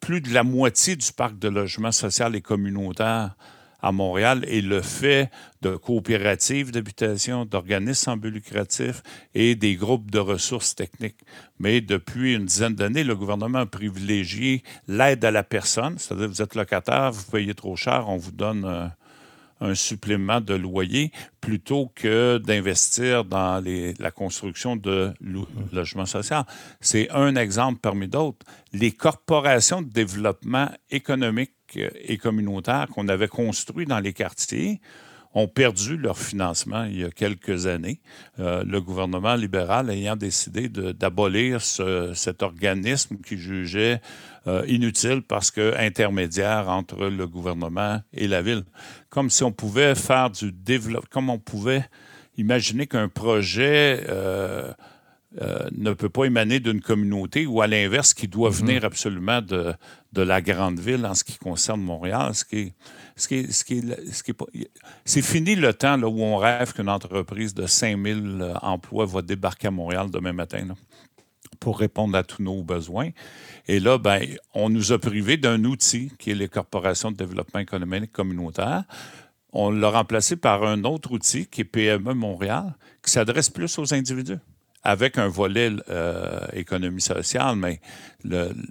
plus 0.00 0.20
de 0.20 0.32
la 0.32 0.42
moitié 0.42 0.96
du 0.96 1.12
parc 1.12 1.38
de 1.38 1.48
logement 1.48 1.92
social 1.92 2.34
et 2.36 2.40
communautaire 2.40 3.36
à 3.82 3.92
Montréal 3.92 4.44
est 4.48 4.62
le 4.62 4.80
fait 4.82 5.30
de 5.62 5.76
coopératives 5.76 6.70
d'habitation, 6.72 7.44
d'organismes 7.44 7.92
sans 7.94 8.16
but 8.16 8.42
et 9.34 9.54
des 9.54 9.76
groupes 9.76 10.10
de 10.10 10.18
ressources 10.18 10.74
techniques. 10.74 11.18
Mais 11.58 11.80
depuis 11.80 12.34
une 12.34 12.46
dizaine 12.46 12.74
d'années, 12.74 13.04
le 13.04 13.14
gouvernement 13.14 13.58
a 13.60 13.66
privilégié 13.66 14.62
l'aide 14.88 15.24
à 15.24 15.30
la 15.30 15.42
personne, 15.42 15.98
c'est-à-dire 15.98 16.28
vous 16.28 16.42
êtes 16.42 16.54
locataire, 16.54 17.12
vous 17.12 17.30
payez 17.30 17.54
trop 17.54 17.76
cher, 17.76 18.08
on 18.08 18.16
vous 18.16 18.32
donne 18.32 18.64
euh, 18.64 18.86
un 19.60 19.74
supplément 19.74 20.40
de 20.40 20.54
loyer 20.54 21.12
plutôt 21.40 21.90
que 21.94 22.38
d'investir 22.38 23.24
dans 23.24 23.62
la 23.98 24.10
construction 24.10 24.76
de 24.76 25.12
lo- 25.20 25.48
logements 25.72 26.06
sociaux. 26.06 26.42
C'est 26.80 27.10
un 27.10 27.36
exemple 27.36 27.80
parmi 27.80 28.08
d'autres. 28.08 28.44
Les 28.72 28.92
corporations 28.92 29.82
de 29.82 29.88
développement 29.90 30.68
économique 30.90 31.52
euh, 31.76 31.88
et 32.02 32.18
communautaire 32.18 32.86
qu'on 32.88 33.08
avait 33.08 33.28
construites 33.28 33.88
dans 33.88 34.00
les 34.00 34.12
quartiers 34.12 34.80
ont 35.36 35.48
perdu 35.48 35.98
leur 35.98 36.16
financement 36.16 36.84
il 36.84 37.00
y 37.00 37.04
a 37.04 37.10
quelques 37.10 37.66
années. 37.66 38.00
Euh, 38.40 38.64
le 38.64 38.80
gouvernement 38.80 39.34
libéral 39.34 39.90
ayant 39.90 40.16
décidé 40.16 40.68
d'abolir 40.70 41.60
ce- 41.60 42.12
cet 42.14 42.42
organisme 42.42 43.18
qui 43.18 43.36
jugeait 43.36 44.00
euh, 44.46 44.64
inutile 44.66 45.20
parce 45.22 45.50
que 45.50 45.76
intermédiaire 45.76 46.68
entre 46.70 47.06
le 47.08 47.26
gouvernement 47.26 48.00
et 48.14 48.28
la 48.28 48.40
ville. 48.40 48.64
Comme 49.10 49.28
si 49.28 49.44
on 49.44 49.52
pouvait 49.52 49.94
faire 49.94 50.30
du 50.30 50.52
développement, 50.52 51.08
comme 51.10 51.28
on 51.30 51.38
pouvait 51.38 51.84
imaginer 52.38 52.86
qu'un 52.86 53.08
projet 53.08 54.04
euh, 54.08 54.72
euh, 55.42 55.68
ne 55.76 55.92
peut 55.92 56.08
pas 56.08 56.24
émaner 56.24 56.60
d'une 56.60 56.80
communauté 56.80 57.44
ou 57.46 57.60
à 57.60 57.66
l'inverse, 57.66 58.14
qui 58.14 58.26
doit 58.28 58.48
venir 58.50 58.84
absolument 58.86 59.42
de, 59.42 59.74
de 60.14 60.22
la 60.22 60.40
grande 60.40 60.78
ville 60.80 61.04
en 61.04 61.14
ce 61.14 61.24
qui 61.24 61.36
concerne 61.36 61.82
Montréal. 61.82 62.34
Ce 62.34 62.44
qui 62.44 62.56
est, 62.58 62.72
ce 63.16 63.28
qui 63.28 63.52
ce 63.52 63.64
qui 63.64 63.82
ce 64.12 64.22
qui 64.22 64.30
est 64.32 64.34
pas- 64.34 64.46
c'est 65.04 65.22
fini 65.22 65.54
le 65.56 65.72
temps 65.72 65.96
là, 65.96 66.06
où 66.08 66.20
on 66.22 66.36
rêve 66.36 66.72
qu'une 66.74 66.88
entreprise 66.88 67.54
de 67.54 67.66
5000 67.66 68.38
euh, 68.40 68.54
emplois 68.62 69.06
va 69.06 69.22
débarquer 69.22 69.68
à 69.68 69.70
Montréal 69.70 70.10
demain 70.10 70.32
matin 70.32 70.68
pour 71.58 71.78
répondre 71.78 72.16
à 72.16 72.22
tous 72.22 72.42
nos 72.42 72.62
besoins. 72.62 73.10
Et 73.66 73.80
là, 73.80 73.96
ben, 73.98 74.22
on 74.54 74.68
nous 74.68 74.92
a 74.92 74.98
privé 74.98 75.38
d'un 75.38 75.64
outil 75.64 76.12
qui 76.18 76.30
est 76.30 76.34
les 76.34 76.48
corporations 76.48 77.10
de 77.10 77.16
développement 77.16 77.60
économique 77.60 78.12
communautaire. 78.12 78.84
On 79.52 79.70
l'a 79.70 79.88
remplacé 79.88 80.36
par 80.36 80.64
un 80.64 80.84
autre 80.84 81.12
outil 81.12 81.46
qui 81.46 81.62
est 81.62 81.64
PME 81.64 82.12
Montréal, 82.12 82.74
qui 83.02 83.10
s'adresse 83.10 83.48
plus 83.48 83.78
aux 83.78 83.94
individus 83.94 84.38
avec 84.82 85.18
un 85.18 85.28
volet 85.28 85.72
euh, 85.88 86.40
économie 86.52 87.00
sociale, 87.00 87.56
mais 87.56 87.80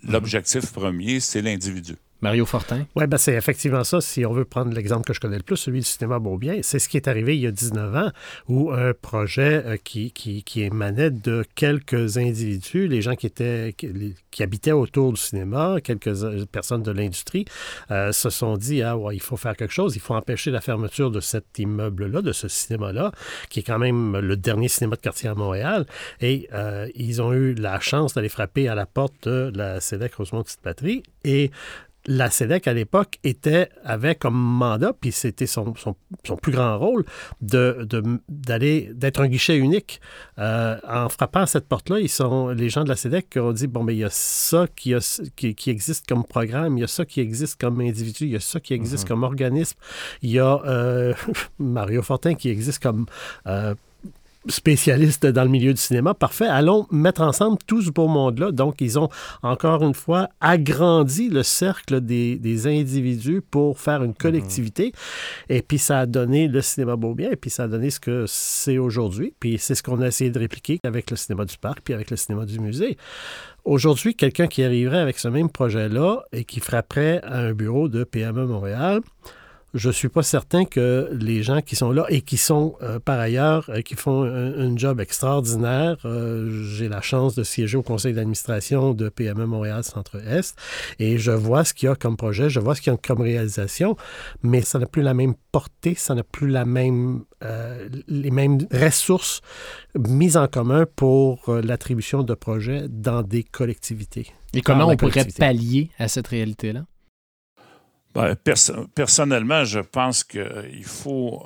l'objectif 0.03 0.71
premier, 0.71 1.19
c'est 1.19 1.41
l'individu. 1.41 1.95
Mario 2.22 2.45
Fortin? 2.45 2.86
Oui, 2.95 3.07
ben 3.07 3.17
c'est 3.17 3.34
effectivement 3.34 3.84
ça. 3.84 4.00
Si 4.00 4.25
on 4.25 4.31
veut 4.31 4.45
prendre 4.45 4.74
l'exemple 4.74 5.05
que 5.05 5.13
je 5.13 5.19
connais 5.19 5.38
le 5.38 5.43
plus, 5.43 5.57
celui 5.57 5.79
du 5.79 5.86
cinéma 5.86 6.17
Beaubien, 6.19 6.60
c'est 6.63 6.79
ce 6.79 6.88
qui 6.88 6.98
est 6.98 7.07
arrivé 7.07 7.36
il 7.36 7.41
y 7.41 7.48
a 7.48 7.51
19 7.51 7.95
ans, 7.95 8.12
où 8.48 8.72
un 8.72 8.93
projet 8.93 9.63
euh, 9.65 9.77
qui, 9.77 10.12
qui, 10.12 10.43
qui 10.43 10.62
émanait 10.63 11.12
de 11.12 11.45
quelques 11.55 12.17
individus, 12.17 12.88
les 12.88 13.01
gens 13.01 13.15
qui 13.15 13.27
étaient 13.27 13.75
qui, 13.77 14.43
habitaient 14.43 14.72
autour 14.72 15.12
du 15.13 15.19
cinéma, 15.19 15.77
quelques 15.84 16.24
euh, 16.24 16.45
personnes 16.45 16.84
de 16.84 16.91
l'industrie, 16.91 17.45
euh, 17.91 18.12
se 18.12 18.29
sont 18.29 18.57
dit 18.57 18.81
ah 18.81 18.98
ouais, 18.98 19.15
il 19.15 19.22
faut 19.22 19.38
faire 19.38 19.55
quelque 19.55 19.74
chose, 19.74 19.95
il 19.95 20.01
faut 20.01 20.15
empêcher 20.15 20.51
la 20.51 20.62
fermeture 20.62 21.12
de 21.12 21.19
cet 21.19 21.60
immeuble-là, 21.60 22.22
de 22.22 22.31
ce 22.31 22.48
cinéma-là, 22.48 23.12
qui 23.50 23.60
est 23.60 23.63
quand 23.63 23.79
même 23.79 24.17
le 24.17 24.38
dernier 24.38 24.69
cinéma 24.69 24.95
de 24.95 25.01
quartier 25.01 25.29
à 25.29 25.36
Montréal. 25.36 25.86
Et 26.22 26.50
ils 26.95 27.22
ont 27.22 27.34
eu 27.34 27.53
la 27.53 27.79
chance 27.79 28.13
d'aller 28.13 28.29
frapper 28.29 28.67
à 28.67 28.75
la 28.75 28.86
porte 28.86 29.27
de 29.27 29.51
la 29.55 29.79
CEDEC 29.79 30.15
Rosemont 30.15 30.43
Petite 30.43 30.62
Patrie 30.62 31.03
et 31.24 31.51
la 32.07 32.29
CEDEC, 32.29 32.67
à 32.67 32.74
l'époque, 32.74 33.17
était, 33.24 33.69
avait 33.83 34.15
comme 34.15 34.35
mandat, 34.35 34.93
puis 35.00 35.12
c'était 35.12 35.47
son, 35.47 35.74
son, 35.75 35.95
son 36.24 36.35
plus 36.38 36.51
grand 36.51 36.77
rôle, 36.77 37.03
de, 37.41 37.85
de- 37.89 38.19
d'aller, 38.29 38.91
d'être 38.93 39.21
un 39.21 39.27
guichet 39.27 39.57
unique. 39.57 40.00
Euh, 40.38 40.77
en 40.88 41.09
frappant 41.09 41.41
à 41.41 41.47
cette 41.47 41.67
porte-là, 41.67 42.00
ils 42.00 42.09
sont, 42.09 42.50
les 42.50 42.69
gens 42.69 42.83
de 42.83 42.89
la 42.89 42.95
CEDEC 42.95 43.38
ont 43.38 43.51
dit, 43.53 43.67
bon, 43.67 43.83
ben 43.83 43.93
il 43.93 44.00
y 44.00 44.03
a 44.03 44.09
ça 44.12 44.67
qui, 44.75 44.93
a- 44.93 45.21
qui, 45.35 45.55
qui 45.55 45.69
existe 45.69 46.05
comme 46.07 46.24
programme, 46.24 46.77
il 46.77 46.81
y 46.81 46.83
a 46.83 46.88
ça 46.88 47.05
qui 47.05 47.21
existe 47.21 47.59
comme 47.59 47.79
individu, 47.81 48.25
il 48.25 48.31
y 48.31 48.35
a 48.35 48.39
ça 48.39 48.59
qui 48.59 48.74
existe 48.74 49.07
comme 49.07 49.24
organisme, 49.24 49.77
il 50.21 50.31
y 50.31 50.39
a 50.39 50.62
euh, 50.65 51.13
Mario 51.59 52.01
Fortin 52.01 52.35
qui 52.35 52.50
existe 52.50 52.81
comme... 52.83 53.05
euh, 53.47 53.74
spécialiste 54.47 55.25
dans 55.25 55.43
le 55.43 55.49
milieu 55.49 55.73
du 55.73 55.81
cinéma. 55.81 56.13
Parfait. 56.13 56.47
Allons 56.47 56.87
mettre 56.91 57.21
ensemble 57.21 57.57
tout 57.65 57.81
ce 57.81 57.91
beau 57.91 58.07
monde-là. 58.07 58.51
Donc, 58.51 58.81
ils 58.81 58.99
ont 58.99 59.09
encore 59.43 59.83
une 59.83 59.93
fois 59.93 60.29
agrandi 60.41 61.29
le 61.29 61.43
cercle 61.43 62.01
des, 62.01 62.37
des 62.37 62.67
individus 62.67 63.41
pour 63.41 63.79
faire 63.79 64.03
une 64.03 64.13
collectivité. 64.13 64.91
Et 65.49 65.61
puis, 65.61 65.77
ça 65.77 65.99
a 65.99 66.05
donné 66.05 66.47
le 66.47 66.61
cinéma 66.61 66.95
Beaubien. 66.95 67.31
Et 67.31 67.35
puis, 67.35 67.49
ça 67.49 67.63
a 67.63 67.67
donné 67.67 67.89
ce 67.89 67.99
que 67.99 68.25
c'est 68.27 68.77
aujourd'hui. 68.77 69.33
Puis, 69.39 69.57
c'est 69.59 69.75
ce 69.75 69.83
qu'on 69.83 70.01
a 70.01 70.07
essayé 70.07 70.29
de 70.29 70.39
répliquer 70.39 70.79
avec 70.83 71.11
le 71.11 71.17
cinéma 71.17 71.45
du 71.45 71.57
parc, 71.57 71.81
puis 71.83 71.93
avec 71.93 72.11
le 72.11 72.17
cinéma 72.17 72.45
du 72.45 72.59
musée. 72.59 72.97
Aujourd'hui, 73.63 74.13
quelqu'un 74.13 74.47
qui 74.47 74.63
arriverait 74.63 74.99
avec 74.99 75.17
ce 75.17 75.27
même 75.27 75.49
projet-là 75.49 76.23
et 76.31 76.43
qui 76.43 76.59
frapperait 76.59 77.19
à 77.23 77.39
un 77.39 77.53
bureau 77.53 77.89
de 77.89 78.03
PME 78.03 78.45
Montréal, 78.45 79.01
je 79.75 79.89
suis 79.89 80.08
pas 80.08 80.24
certain 80.24 80.63
que 80.63 81.10
les 81.12 81.44
gens 81.44 81.62
qui 81.62 81.75
sont 81.75 81.91
là 81.91 82.05
et 82.08 82.22
qui 82.22 82.38
sont 82.38 82.75
euh, 82.82 82.98
par 82.98 83.20
ailleurs, 83.20 83.70
euh, 83.70 83.82
qui 83.82 83.96
font 83.96 84.24
un, 84.24 84.58
un 84.58 84.77
job 84.77 85.01
extraordinaire, 85.01 85.98
euh, 86.05 86.63
j'ai 86.63 86.88
la 86.88 87.01
chance 87.01 87.36
de 87.36 87.44
siéger 87.44 87.77
au 87.77 87.84
conseil 87.84 88.13
d'administration 88.13 88.94
de 88.94 89.10
PME 89.10 89.46
Montréal 89.46 89.84
Centre-Est 89.84 90.58
et 91.00 91.17
je 91.17 91.32
vois 91.32 91.65
ce 91.65 91.74
qu'il 91.74 91.88
y 91.88 91.91
a 91.91 91.96
comme 91.96 92.15
projet, 92.15 92.50
je 92.50 92.62
vois 92.62 92.74
ce 92.74 92.82
qu'il 92.82 92.94
y 92.94 92.96
a 92.96 92.98
comme 92.98 93.22
réalisation, 93.22 93.98
mais 94.44 94.62
ça 94.62 94.79
n'a 94.79 94.86
plus 94.86 95.01
la 95.01 95.13
même 95.13 95.34
portée, 95.51 95.94
ça 95.96 96.15
n'a 96.15 96.24
plus 96.24 96.48
la 96.48 96.63
même, 96.63 97.25
euh, 97.44 97.89
les 98.08 98.32
mêmes 98.32 98.60
ressources 98.72 99.41
mises 99.98 100.38
en 100.38 100.48
commun 100.48 100.86
pour 100.96 101.53
l'attribution 101.63 102.24
de 102.24 102.34
projets 102.34 102.86
dans 102.88 103.24
des 103.24 103.44
collectivités. 103.44 104.27
Et 104.53 104.62
comment 104.62 104.88
on 104.88 104.96
pourrait 104.96 105.27
pallier 105.38 105.91
à 106.00 106.08
cette 106.08 106.27
réalité-là? 106.27 106.86
Ben, 108.15 108.36
perso- 108.36 108.88
personnellement, 108.95 109.65
je 109.65 109.79
pense 109.81 110.24
qu'il 110.24 110.86
faut 110.86 111.45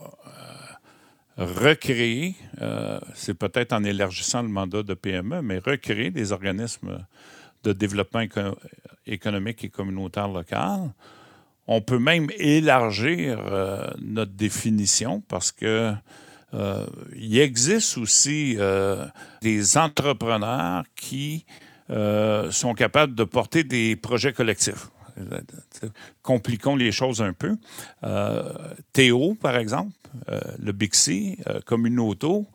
euh, 1.40 1.44
recréer, 1.46 2.36
euh, 2.62 3.00
c'est 3.16 3.34
peut-être 3.34 3.74
en 3.74 3.84
élargissant 3.84 4.44
le 4.44 4.50
mandat 4.50 4.84
de 4.84 4.94
PME, 4.94 5.42
mais 5.42 5.58
recréer 5.60 6.12
des 6.12 6.32
organismes 6.32 7.00
de 7.64 7.74
développement 7.74 8.22
éco- 8.22 8.58
économique 9.08 9.64
et 9.64 9.70
communautaire 9.70 10.28
local. 10.28 10.92
on 11.68 11.82
peut 11.82 12.00
même 12.00 12.28
élargir 12.38 13.40
euh, 13.40 13.90
notre 14.02 14.32
définition 14.34 15.22
parce 15.28 15.52
que 15.52 15.94
euh, 16.54 16.86
il 17.16 17.38
existe 17.40 17.98
aussi 17.98 18.56
euh, 18.60 19.06
des 19.42 19.78
entrepreneurs 19.78 20.84
qui 20.96 21.46
sont 22.52 22.76
capables 22.76 23.16
de 23.16 23.24
porter 23.24 23.64
des 23.64 23.96
projets 23.96 24.32
collectifs. 24.32 24.90
Compliquons 26.22 26.76
les 26.76 26.92
choses 26.92 27.22
un 27.22 27.34
peu. 27.34 27.56
Théo, 28.94 29.36
par 29.36 29.58
exemple, 29.58 29.92
le 30.60 30.72
Bixi, 30.72 31.38
Communauto, 31.66 32.48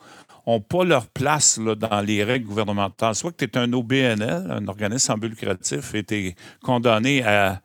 n'ont 0.46 0.60
pas 0.60 0.84
leur 0.84 1.06
place 1.06 1.58
dans 1.58 2.00
les 2.00 2.22
règles 2.22 2.46
gouvernementales. 2.46 3.14
Soit 3.14 3.32
que 3.32 3.44
tu 3.44 3.58
es 3.58 3.58
un 3.58 3.72
OBNL, 3.72 4.50
un 4.50 4.68
organisme 4.68 4.98
sans 4.98 5.16
but 5.16 5.28
lucratif, 5.28 5.94
et 5.94 6.04
tu 6.04 6.34
condamné 6.62 7.22
à 7.22 7.62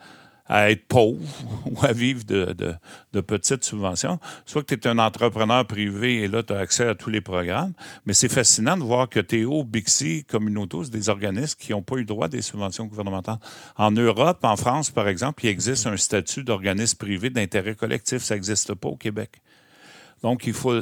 à 0.50 0.72
être 0.72 0.86
pauvre 0.88 1.22
ou 1.66 1.78
à 1.86 1.94
vivre 1.94 2.26
de, 2.26 2.56
de, 3.14 3.22
petites 3.22 3.64
subventions, 3.64 4.20
soit 4.46 4.64
que 4.64 4.74
tu 4.74 4.88
es 4.88 4.92
un 4.92 4.98
entrepreneur 4.98 5.66
privé 5.66 6.24
et 6.24 6.28
là, 6.28 6.42
tu 6.42 6.54
as 6.54 6.58
accès 6.58 6.88
à 6.88 6.96
tous 6.96 7.12
les 7.12 7.22
programmes. 7.22 7.74
Mais 8.06 8.14
c'est 8.14 8.30
fascinant 8.30 8.76
de 8.76 8.84
voir 8.84 9.08
que 9.08 9.20
Théo, 9.20 9.64
Bixi, 9.64 10.26
Communauto, 10.26 10.84
c'est 10.84 10.92
des 10.92 11.10
organismes 11.10 11.58
qui 11.60 11.72
n'ont 11.72 11.84
pas 11.84 11.98
eu 11.98 12.06
droit 12.06 12.26
à 12.26 12.30
des 12.30 12.42
subventions 12.42 12.86
gouvernementales. 12.86 13.38
En 13.78 13.92
Europe, 13.92 14.40
en 14.44 14.56
France, 14.56 14.90
par 14.90 15.08
exemple, 15.08 15.46
il 15.46 15.50
existe 15.50 15.86
un 15.86 15.98
statut 15.98 16.44
d'organisme 16.44 16.98
privé 16.98 17.30
d'intérêt 17.30 17.76
collectif. 17.76 18.24
Ça 18.24 18.34
n'existe 18.34 18.74
pas 18.74 18.90
au 18.90 18.98
Québec. 18.98 19.42
Donc, 20.24 20.48
il 20.48 20.54
faut, 20.54 20.74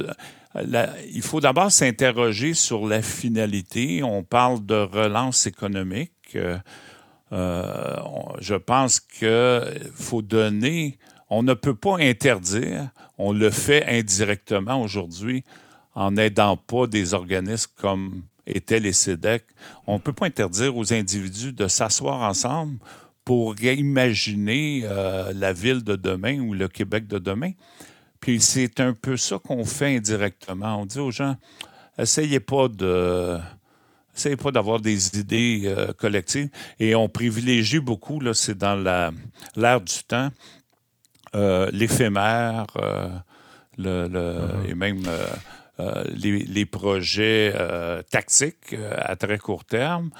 il 0.64 1.22
faut 1.22 1.40
d'abord 1.40 1.70
s'interroger 1.70 2.54
sur 2.54 2.86
la 2.86 3.02
finalité. 3.02 4.02
On 4.02 4.22
parle 4.22 4.64
de 4.64 4.74
relance 4.74 5.46
économique. 5.46 6.12
Euh, 6.34 6.58
je 7.30 8.54
pense 8.54 9.00
qu'il 9.00 9.90
faut 9.94 10.22
donner, 10.22 10.98
on 11.30 11.42
ne 11.42 11.54
peut 11.54 11.74
pas 11.74 11.98
interdire, 11.98 12.88
on 13.18 13.32
le 13.32 13.50
fait 13.50 13.84
indirectement 13.86 14.80
aujourd'hui 14.80 15.44
en 15.94 16.12
n'aidant 16.12 16.56
pas 16.56 16.86
des 16.86 17.12
organismes 17.12 17.72
comme 17.76 18.22
étaient 18.46 18.80
les 18.80 18.92
CEDEC. 18.92 19.44
On 19.86 19.94
ne 19.94 19.98
peut 19.98 20.12
pas 20.12 20.26
interdire 20.26 20.76
aux 20.76 20.92
individus 20.92 21.52
de 21.52 21.68
s'asseoir 21.68 22.22
ensemble 22.22 22.78
pour 23.24 23.60
imaginer 23.60 24.82
euh, 24.84 25.32
la 25.34 25.52
ville 25.52 25.84
de 25.84 25.96
demain 25.96 26.40
ou 26.40 26.54
le 26.54 26.68
Québec 26.68 27.06
de 27.06 27.18
demain. 27.18 27.52
Puis 28.20 28.40
c'est 28.40 28.80
un 28.80 28.94
peu 28.94 29.16
ça 29.16 29.38
qu'on 29.38 29.64
fait 29.64 29.96
indirectement. 29.96 30.80
On 30.80 30.86
dit 30.86 30.98
aux 30.98 31.10
gens, 31.10 31.36
essayez 31.98 32.40
pas 32.40 32.68
de 32.68 33.38
c'est 34.18 34.36
pas 34.36 34.50
d'avoir 34.50 34.80
des 34.80 35.18
idées 35.18 35.62
euh, 35.64 35.92
collectives. 35.92 36.50
Et 36.78 36.94
on 36.94 37.08
privilégie 37.08 37.80
beaucoup, 37.80 38.20
là, 38.20 38.34
c'est 38.34 38.56
dans 38.56 38.76
l'air 39.56 39.80
du 39.80 40.04
temps, 40.06 40.30
euh, 41.34 41.68
l'éphémère, 41.72 42.66
euh, 42.76 43.08
le, 43.76 44.08
mm-hmm. 44.08 44.70
et 44.70 44.74
même 44.74 45.02
les, 46.14 46.66
projets 46.66 47.54
tactiques 48.10 48.74
à 48.96 49.14
très 49.16 49.38
court 49.38 49.64
terme. 49.64 50.10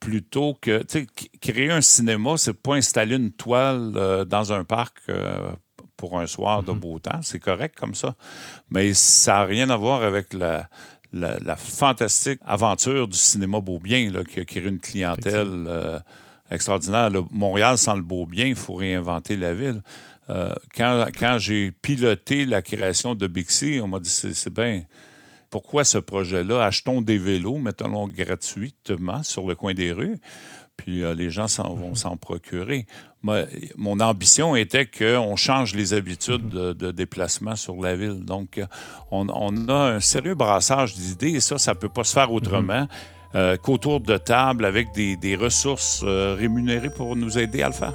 plutôt 0.00 0.54
que 0.60 0.84
créer 1.40 1.70
un 1.70 1.80
cinéma, 1.80 2.36
c'est 2.36 2.52
pas 2.52 2.74
installer 2.74 3.16
une 3.16 3.32
toile 3.32 4.26
dans 4.26 4.52
un 4.52 4.64
parc 4.64 5.00
pour 5.96 6.18
un 6.18 6.26
soir 6.26 6.62
de 6.62 6.72
mm-hmm. 6.72 6.78
beau 6.78 6.98
temps. 6.98 7.20
C'est 7.22 7.38
correct 7.38 7.74
comme 7.78 7.94
ça. 7.94 8.16
Mais 8.68 8.92
ça 8.92 9.34
n'a 9.34 9.44
rien 9.44 9.70
à 9.70 9.76
voir 9.76 10.02
avec 10.02 10.34
la, 10.34 10.68
la, 11.12 11.56
fantastique 11.56 12.40
aventure 12.44 13.08
du 13.08 13.18
cinéma 13.18 13.60
Beaubien 13.60 14.10
là, 14.10 14.24
qui 14.24 14.40
a 14.40 14.44
créé 14.44 14.62
une 14.62 14.78
clientèle 14.78 15.64
euh, 15.66 15.98
extraordinaire. 16.50 17.10
Montréal, 17.30 17.78
sans 17.78 17.94
le 17.94 18.02
Beaubien, 18.02 18.46
il 18.46 18.54
faut 18.54 18.74
réinventer 18.74 19.36
la 19.36 19.54
ville. 19.54 19.82
Euh, 20.30 20.54
quand, 20.74 21.06
quand 21.18 21.38
j'ai 21.38 21.70
piloté 21.70 22.44
la 22.44 22.62
création 22.62 23.14
de 23.14 23.26
Bixi, 23.26 23.80
on 23.82 23.88
m'a 23.88 23.98
dit 23.98 24.08
c'est 24.08 24.52
bien. 24.52 24.82
Pourquoi 25.52 25.84
ce 25.84 25.98
projet-là? 25.98 26.64
Achetons 26.64 27.00
des 27.00 27.18
vélos, 27.18 27.58
mettons-le 27.58 28.12
gratuitement 28.12 29.22
sur 29.22 29.46
le 29.46 29.54
coin 29.54 29.74
des 29.74 29.92
rues 29.92 30.18
puis 30.76 31.04
euh, 31.04 31.14
les 31.14 31.30
gens 31.30 31.46
vont 31.58 31.90
mhm. 31.90 31.94
s'en 31.94 32.16
procurer. 32.16 32.86
mon 33.22 34.00
ambition 34.00 34.56
était 34.56 34.86
qu'on 34.86 35.36
change 35.36 35.74
les 35.74 35.94
habitudes 35.94 36.48
de, 36.48 36.90
déplacement 36.90 37.56
sur 37.56 37.80
la 37.80 37.94
ville. 37.94 38.24
Donc, 38.24 38.58
euh, 38.58 38.66
on, 39.10 39.28
a 39.68 39.94
un 39.94 40.00
sérieux 40.00 40.34
brassage 40.34 40.94
d'idées 40.94 41.32
et 41.32 41.40
ça, 41.40 41.58
ça 41.58 41.74
ne 41.74 41.78
peut 41.78 41.88
pas 41.88 42.04
se 42.04 42.12
faire 42.12 42.32
autrement. 42.32 42.88
Euh, 43.34 43.56
qu'autour 43.56 44.00
de 44.00 44.18
table 44.18 44.66
avec 44.66 44.92
des, 44.92 45.16
des 45.16 45.36
ressources 45.36 46.04
rémunérées 46.04 46.90
pour 46.90 47.16
nous 47.16 47.38
aider 47.38 47.62
à 47.62 47.68
le 47.68 47.74
faire. 47.74 47.94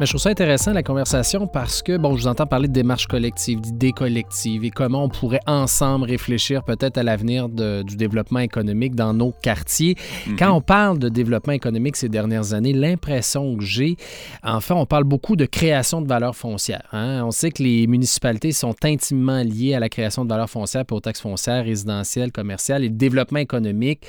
Mais 0.00 0.06
je 0.06 0.10
trouve 0.10 0.20
ça 0.20 0.30
intéressant, 0.30 0.72
la 0.72 0.82
conversation, 0.82 1.46
parce 1.46 1.80
que, 1.80 1.96
bon, 1.96 2.16
je 2.16 2.22
vous 2.22 2.26
entends 2.26 2.46
parler 2.46 2.66
de 2.66 2.72
démarches 2.72 3.06
collectives, 3.06 3.60
d'idées 3.60 3.92
collectives 3.92 4.64
et 4.64 4.70
comment 4.70 5.04
on 5.04 5.08
pourrait 5.08 5.40
ensemble 5.46 6.06
réfléchir 6.06 6.64
peut-être 6.64 6.98
à 6.98 7.04
l'avenir 7.04 7.48
du 7.48 7.96
développement 7.96 8.40
économique 8.40 8.96
dans 8.96 9.14
nos 9.14 9.30
quartiers. 9.30 9.96
Mhm. 10.26 10.36
Quand 10.36 10.52
on 10.52 10.60
parle 10.60 10.98
de 10.98 11.08
développement 11.08 11.52
économique 11.52 11.94
ces 11.96 12.08
dernières 12.08 12.54
années, 12.54 12.72
l'impression 12.72 13.56
que 13.56 13.64
j'ai, 13.64 13.96
en 14.42 14.60
fait, 14.60 14.74
on 14.74 14.86
parle 14.86 15.04
beaucoup 15.04 15.36
de 15.36 15.46
création 15.46 16.02
de 16.02 16.08
valeur 16.08 16.34
foncière. 16.34 16.88
Hein. 16.92 17.22
On 17.24 17.30
sait 17.30 17.50
que 17.50 17.62
les 17.62 17.86
municipalités 17.86 18.50
sont 18.50 18.74
intimement 18.82 19.42
liées 19.42 19.74
à 19.74 19.80
la 19.80 19.88
création 19.88 20.24
de 20.24 20.30
valeur 20.30 20.50
foncière, 20.50 20.84
pour 20.84 21.02
taxes 21.02 21.20
foncières, 21.20 21.64
résidentielles, 21.64 22.32
commerciales 22.32 22.82
et 22.82 22.88
le 22.88 22.94
développement 22.94 23.38
économique. 23.38 24.00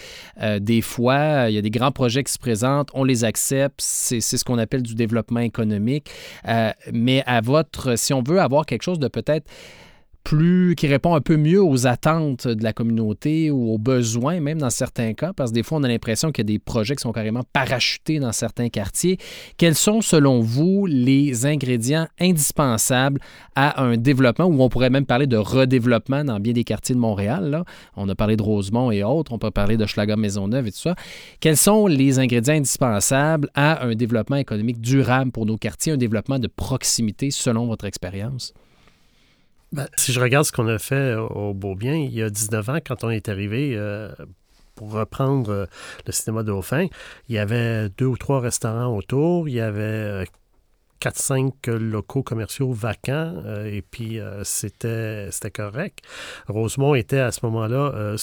Euh, 0.42 0.60
des 0.60 0.82
fois, 0.82 1.50
il 1.50 1.54
y 1.54 1.58
a 1.58 1.62
des 1.62 1.70
grands 1.70 1.92
projets 1.92 2.24
qui 2.24 2.34
se 2.34 2.40
présentent, 2.40 2.90
on 2.94 3.04
les 3.04 3.24
accepte, 3.24 3.80
c'est 3.80 4.20
ce 4.20 4.44
qu'on 4.44 4.58
appelle 4.58 4.82
du 4.82 4.96
développement 4.96 5.42
euh, 6.48 6.72
mais 6.92 7.24
à 7.26 7.42
votre, 7.42 7.98
si 7.98 8.14
on 8.14 8.22
veut 8.22 8.40
avoir 8.40 8.66
quelque 8.66 8.84
chose 8.84 9.00
de 9.00 9.08
peut-être 9.08 9.50
plus, 10.26 10.74
qui 10.76 10.88
répond 10.88 11.16
un 11.16 11.22
peu 11.22 11.38
mieux 11.38 11.64
aux 11.64 11.86
attentes 11.86 12.48
de 12.48 12.64
la 12.64 12.74
communauté 12.74 13.52
ou 13.52 13.72
aux 13.72 13.78
besoins, 13.78 14.42
même 14.42 14.58
dans 14.58 14.72
certains 14.72 15.14
cas, 15.14 15.34
parce 15.34 15.52
que 15.52 15.54
des 15.56 15.64
fois, 15.64 15.78
on 15.78 15.84
a 15.84 15.88
l'impression 15.88 16.32
qu'il 16.32 16.44
y 16.44 16.48
a 16.48 16.52
des 16.56 16.60
projets 16.60 16.96
qui 16.96 17.04
sont 17.04 17.12
carrément 17.12 17.44
parachutés 17.54 18.20
dans 18.20 18.32
certains 18.32 18.70
quartiers. 18.70 19.20
Quels 19.58 19.76
sont, 19.76 20.02
selon 20.02 20.42
vous, 20.42 20.88
les 20.88 21.46
ingrédients 21.46 22.08
indispensables 22.20 23.22
à 23.56 23.84
un 23.84 23.98
développement, 23.98 24.46
ou 24.46 24.62
on 24.62 24.68
pourrait 24.68 24.90
même 24.90 25.06
parler 25.06 25.28
de 25.28 25.38
redéveloppement 25.38 26.26
dans 26.26 26.40
bien 26.40 26.54
des 26.54 26.64
quartiers 26.64 26.96
de 26.96 27.00
Montréal? 27.00 27.64
On 27.96 28.10
a 28.10 28.16
parlé 28.16 28.36
de 28.36 28.42
Rosemont 28.42 28.90
et 28.90 29.04
autres, 29.04 29.32
on 29.32 29.38
peut 29.38 29.52
parler 29.52 29.78
de 29.78 29.86
Schlager 29.86 30.16
Maisonneuve 30.16 30.66
et 30.66 30.72
tout 30.72 30.80
ça. 30.80 30.96
Quels 31.40 31.56
sont 31.56 31.86
les 31.86 32.18
ingrédients 32.18 32.56
indispensables 32.56 33.48
à 33.54 33.86
un 33.86 33.94
développement 33.94 34.38
économique 34.38 34.82
durable 34.82 35.32
pour 35.32 35.46
nos 35.46 35.58
quartiers, 35.58 35.94
un 35.94 35.98
développement 35.98 36.40
de 36.40 36.48
proximité, 36.48 37.30
selon 37.30 37.68
votre 37.68 37.86
expérience? 37.86 38.54
Ben, 39.72 39.88
si 39.98 40.14
je 40.14 40.20
regarde 40.20 40.46
ce 40.46 40.52
qu'on 40.52 40.68
a 40.68 40.80
fait 40.80 41.16
au 41.16 41.54
Beaubien, 41.54 41.96
il 41.96 42.14
y 42.14 42.22
a 42.22 42.30
19 42.30 42.70
ans, 42.70 42.78
quand 42.86 43.04
on 43.04 43.10
est 43.10 43.30
arrivé 43.30 43.76
euh, 43.76 44.10
pour 44.76 44.92
reprendre 44.92 45.52
euh, 45.52 45.66
le 46.06 46.12
cinéma 46.12 46.44
Dauphin, 46.44 46.88
il 47.28 47.36
y 47.36 47.40
avait 47.40 47.90
deux 47.90 48.06
ou 48.06 48.18
trois 48.18 48.40
restaurants 48.40 48.96
autour, 48.96 49.50
il 49.50 49.56
y 49.56 49.60
avait 49.60 50.26
4-5 51.02 51.52
euh, 51.68 51.80
locaux 51.80 52.24
commerciaux 52.24 52.72
vacants 52.72 53.42
et 53.66 53.82
puis 53.82 54.20
c'était 54.44 55.30
correct. 55.54 56.00
Rosemont 56.48 56.96
était 56.96 57.20
à 57.20 57.32
ce 57.32 57.46
moment-là 57.46 58.16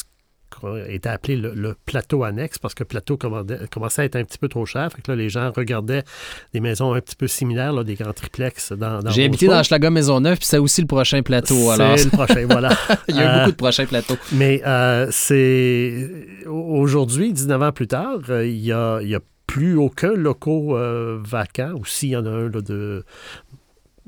était 0.88 1.08
appelé 1.08 1.36
le, 1.36 1.74
plateau 1.86 2.24
annexe 2.24 2.58
parce 2.58 2.74
que 2.74 2.82
le 2.82 2.88
plateau 2.88 3.16
commençait 3.16 4.02
à 4.02 4.04
être 4.04 4.16
un 4.16 4.24
petit 4.24 4.38
peu 4.38 4.48
trop 4.48 4.66
cher. 4.66 4.90
Fait 4.92 5.02
que 5.02 5.10
là, 5.10 5.16
les 5.16 5.28
gens 5.28 5.50
regardaient 5.54 6.04
des 6.52 6.60
maisons 6.60 6.94
un 6.94 7.00
petit 7.00 7.16
peu 7.16 7.26
similaires, 7.26 7.84
des 7.84 7.94
grands 7.94 8.12
triplex 8.12 8.72
dans, 8.72 9.00
J'ai 9.10 9.24
habité 9.24 9.46
dans 9.46 9.62
Schlager 9.62 9.90
Maisonneuve, 9.90 10.38
puis 10.38 10.46
c'est 10.46 10.58
aussi 10.58 10.80
le 10.80 10.86
prochain 10.86 11.22
plateau. 11.22 11.72
C'est 11.76 12.04
le 12.04 12.10
prochain, 12.10 12.46
voilà. 12.48 12.70
Il 13.08 13.16
y 13.16 13.20
a 13.20 13.24
eu 13.24 13.38
beaucoup 13.38 13.52
de 13.52 13.56
prochains 13.56 13.86
plateaux. 13.86 14.16
Mais 14.32 14.62
euh, 14.66 15.08
c'est... 15.10 16.26
Aujourd'hui, 16.46 17.32
19 17.32 17.62
ans 17.62 17.72
plus 17.72 17.86
tard, 17.86 18.18
euh, 18.28 18.46
il 18.46 18.64
y 18.64 18.72
a, 18.72 19.00
plus 19.46 19.76
aucun 19.76 20.14
locaux 20.14 20.78
euh, 20.78 21.18
vacant, 21.22 21.72
ou 21.74 21.84
s'il 21.84 22.10
y 22.10 22.16
en 22.16 22.24
a 22.24 22.30
un 22.30 22.48
de, 22.48 23.04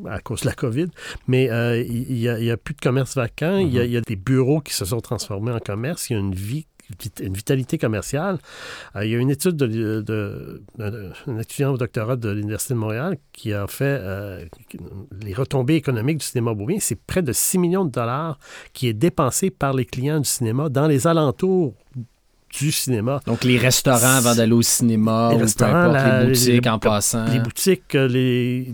à 0.08 0.20
cause 0.20 0.42
de 0.42 0.46
la 0.46 0.54
COVID, 0.54 0.88
mais 1.26 1.50
euh, 1.50 1.80
il 1.82 2.14
n'y 2.14 2.50
a, 2.50 2.56
plus 2.56 2.74
de 2.74 2.80
commerce 2.80 3.14
vacant, 3.14 3.56
il, 3.58 3.72
y 3.72 3.96
a, 3.96 4.00
des 4.00 4.16
bureaux 4.16 4.60
qui 4.60 4.74
se 4.74 4.84
sont 4.84 5.00
transformés 5.00 5.52
en 5.52 5.60
commerce, 5.60 6.10
il 6.10 6.14
y 6.14 6.16
a 6.16 6.20
une 6.20 6.34
vie 6.34 6.66
une 7.20 7.34
vitalité 7.34 7.78
commerciale. 7.78 8.38
Euh, 8.96 9.04
il 9.04 9.12
y 9.12 9.14
a 9.14 9.18
une 9.18 9.30
étude 9.30 9.56
de, 9.56 10.02
d'un 10.76 11.38
étudiant 11.38 11.72
au 11.72 11.78
doctorat 11.78 12.16
de 12.16 12.30
l'Université 12.30 12.74
de 12.74 12.78
Montréal 12.78 13.16
qui 13.32 13.52
a 13.52 13.66
fait 13.66 13.98
euh, 14.00 14.44
les 15.22 15.34
retombées 15.34 15.76
économiques 15.76 16.18
du 16.18 16.26
cinéma 16.26 16.54
Beaubien. 16.54 16.78
C'est 16.80 17.00
près 17.00 17.22
de 17.22 17.32
6 17.32 17.58
millions 17.58 17.84
de 17.84 17.90
dollars 17.90 18.38
qui 18.72 18.88
est 18.88 18.92
dépensé 18.92 19.50
par 19.50 19.72
les 19.72 19.86
clients 19.86 20.20
du 20.20 20.28
cinéma 20.28 20.68
dans 20.68 20.86
les 20.86 21.06
alentours 21.06 21.74
du 22.58 22.70
cinéma. 22.72 23.20
Donc, 23.26 23.44
les 23.44 23.58
restaurants 23.58 24.16
avant 24.16 24.34
d'aller 24.34 24.52
au 24.52 24.62
cinéma, 24.62 25.28
Les 25.30 25.34
ou 25.34 25.38
peu 25.38 25.44
restaurants, 25.44 25.74
importe, 25.74 25.94
la- 25.94 26.20
les 26.22 26.28
boutiques 26.28 26.64
les- 26.64 26.70
en 26.70 26.78
passant. 26.78 27.24
Les 27.26 27.38
boutiques, 27.40 27.94
euh, 27.94 28.08
les... 28.08 28.72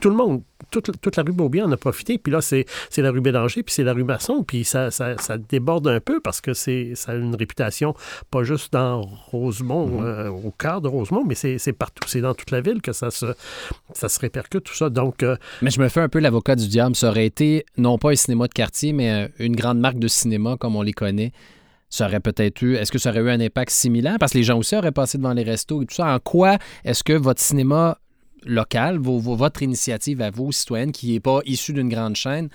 tout 0.00 0.10
le 0.10 0.16
monde, 0.16 0.42
toute, 0.70 0.90
toute 1.00 1.16
la 1.16 1.22
rue 1.22 1.32
Beaubien 1.32 1.66
en 1.66 1.72
a 1.72 1.76
profité. 1.76 2.16
Puis 2.18 2.32
là, 2.32 2.40
c'est 2.40 2.64
la 2.96 3.10
rue 3.10 3.20
Bélanger, 3.20 3.62
puis 3.62 3.74
c'est 3.74 3.82
la 3.84 3.92
rue 3.92 4.04
Masson. 4.04 4.42
Puis 4.46 4.64
ça, 4.64 4.90
ça, 4.90 5.16
ça 5.18 5.36
déborde 5.36 5.86
un 5.88 6.00
peu 6.00 6.20
parce 6.20 6.40
que 6.40 6.54
ça 6.54 6.70
a 7.08 7.14
une 7.14 7.34
réputation, 7.34 7.94
pas 8.30 8.42
juste 8.44 8.72
dans 8.72 9.02
Rosemont, 9.02 10.02
euh, 10.02 10.28
au 10.28 10.50
cœur 10.50 10.80
de 10.80 10.88
Rosemont, 10.88 11.24
mais 11.26 11.34
c'est 11.34 11.72
partout. 11.72 12.08
C'est 12.08 12.20
dans 12.20 12.34
toute 12.34 12.50
la 12.50 12.60
ville 12.60 12.80
que 12.80 12.92
ça 12.92 13.10
se, 13.10 13.26
ça 13.92 14.08
se 14.08 14.18
répercute, 14.20 14.64
tout 14.64 14.74
ça. 14.74 14.88
Donc, 14.88 15.22
euh, 15.22 15.36
Mais 15.60 15.70
je 15.70 15.80
me 15.80 15.88
fais 15.88 16.00
un 16.00 16.08
peu 16.08 16.20
l'avocat 16.20 16.56
du 16.56 16.68
diable. 16.68 16.96
Ça 16.96 17.08
aurait 17.08 17.26
été 17.26 17.64
non 17.76 17.98
pas 17.98 18.10
un 18.12 18.16
cinéma 18.16 18.46
de 18.48 18.52
quartier, 18.52 18.92
mais 18.92 19.30
une 19.38 19.56
grande 19.56 19.78
marque 19.78 19.98
de 19.98 20.08
cinéma 20.08 20.56
comme 20.58 20.76
on 20.76 20.82
les 20.82 20.92
connaît. 20.92 21.32
Ça 21.92 22.06
aurait 22.06 22.20
peut-être 22.20 22.62
eu. 22.62 22.76
Est-ce 22.76 22.90
que 22.90 22.96
ça 22.96 23.10
aurait 23.10 23.20
eu 23.20 23.28
un 23.28 23.38
impact 23.38 23.70
similaire? 23.70 24.16
Parce 24.18 24.32
que 24.32 24.38
les 24.38 24.44
gens 24.44 24.56
aussi 24.56 24.74
auraient 24.74 24.92
passé 24.92 25.18
devant 25.18 25.34
les 25.34 25.42
restos 25.42 25.82
et 25.82 25.86
tout 25.86 25.94
ça. 25.94 26.14
En 26.14 26.18
quoi 26.20 26.56
est-ce 26.86 27.04
que 27.04 27.12
votre 27.12 27.42
cinéma 27.42 27.98
local, 28.46 28.96
votre 28.98 29.62
initiative 29.62 30.22
à 30.22 30.30
vous, 30.30 30.52
citoyenne, 30.52 30.90
qui 30.90 31.12
n'est 31.12 31.20
pas 31.20 31.40
issue 31.44 31.74
d'une 31.74 31.90
grande 31.90 32.16
chaîne, 32.16 32.48